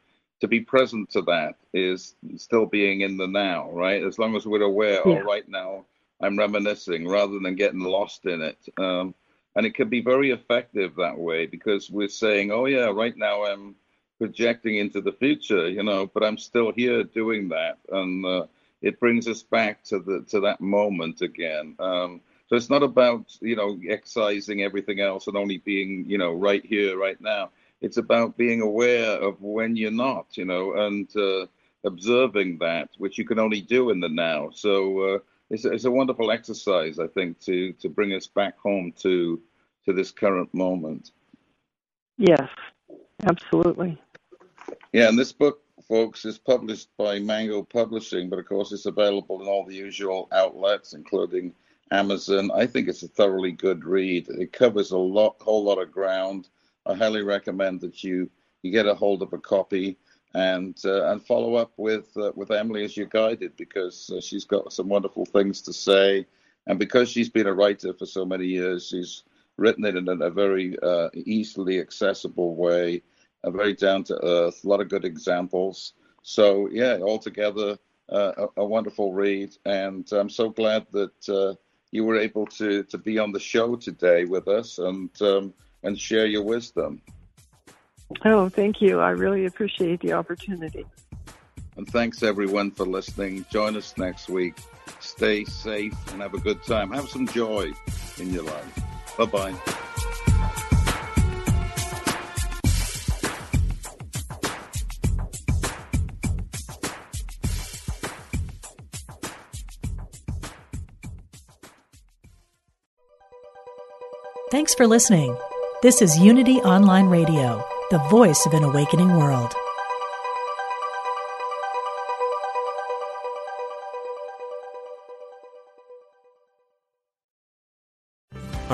[0.42, 4.04] to be present to that is still being in the now, right?
[4.04, 5.20] As long as we're aware, oh, yeah.
[5.20, 5.86] right now
[6.22, 8.58] I'm reminiscing, rather than getting lost in it.
[8.78, 9.14] Um,
[9.56, 13.46] and it can be very effective that way because we're saying, oh yeah, right now
[13.46, 13.76] I'm
[14.18, 18.46] projecting into the future, you know, but I'm still here doing that, and uh,
[18.82, 21.76] it brings us back to the to that moment again.
[21.80, 26.34] Um, so it's not about you know excising everything else and only being you know
[26.34, 27.50] right here, right now.
[27.82, 31.46] It's about being aware of when you're not, you know, and uh,
[31.86, 34.50] observing that, which you can only do in the now.
[34.54, 35.20] So uh,
[35.50, 39.42] it's, it's a wonderful exercise, I think, to to bring us back home to
[39.86, 41.12] to this current moment.
[42.18, 42.50] Yes,
[43.26, 44.00] absolutely.
[44.92, 49.42] Yeah, and this book, folks, is published by Mango Publishing, but of course it's available
[49.42, 51.54] in all the usual outlets, including
[51.92, 52.52] Amazon.
[52.54, 54.28] I think it's a thoroughly good read.
[54.30, 56.50] It covers a lot, whole lot of ground.
[56.90, 58.30] I highly recommend that you
[58.64, 59.98] you get a hold of a copy
[60.34, 64.46] and uh, and follow up with uh, with Emily as you're guided because uh, she's
[64.46, 66.26] got some wonderful things to say,
[66.68, 69.24] and because she's been a writer for so many years, she's
[69.58, 73.04] written it in a, very uh, easily accessible way,
[73.44, 75.94] a very down to earth, a lot of good examples.
[76.24, 77.78] So yeah, altogether
[78.10, 81.56] uh, a, a, wonderful read, and I'm so glad that uh,
[81.92, 84.80] you were able to to be on the show today with us.
[84.80, 87.02] And um, and share your wisdom.
[88.26, 89.00] Oh, thank you.
[89.00, 90.86] I really appreciate the opportunity.
[91.78, 93.46] And thanks everyone for listening.
[93.52, 94.56] Join us next week.
[95.00, 96.92] Stay safe and have a good time.
[96.92, 97.72] Have some joy
[98.18, 98.80] in your life.
[99.18, 99.56] Bye bye.
[114.52, 115.38] Thanks for listening.
[115.82, 119.54] This is Unity Online Radio, the voice of an awakening world.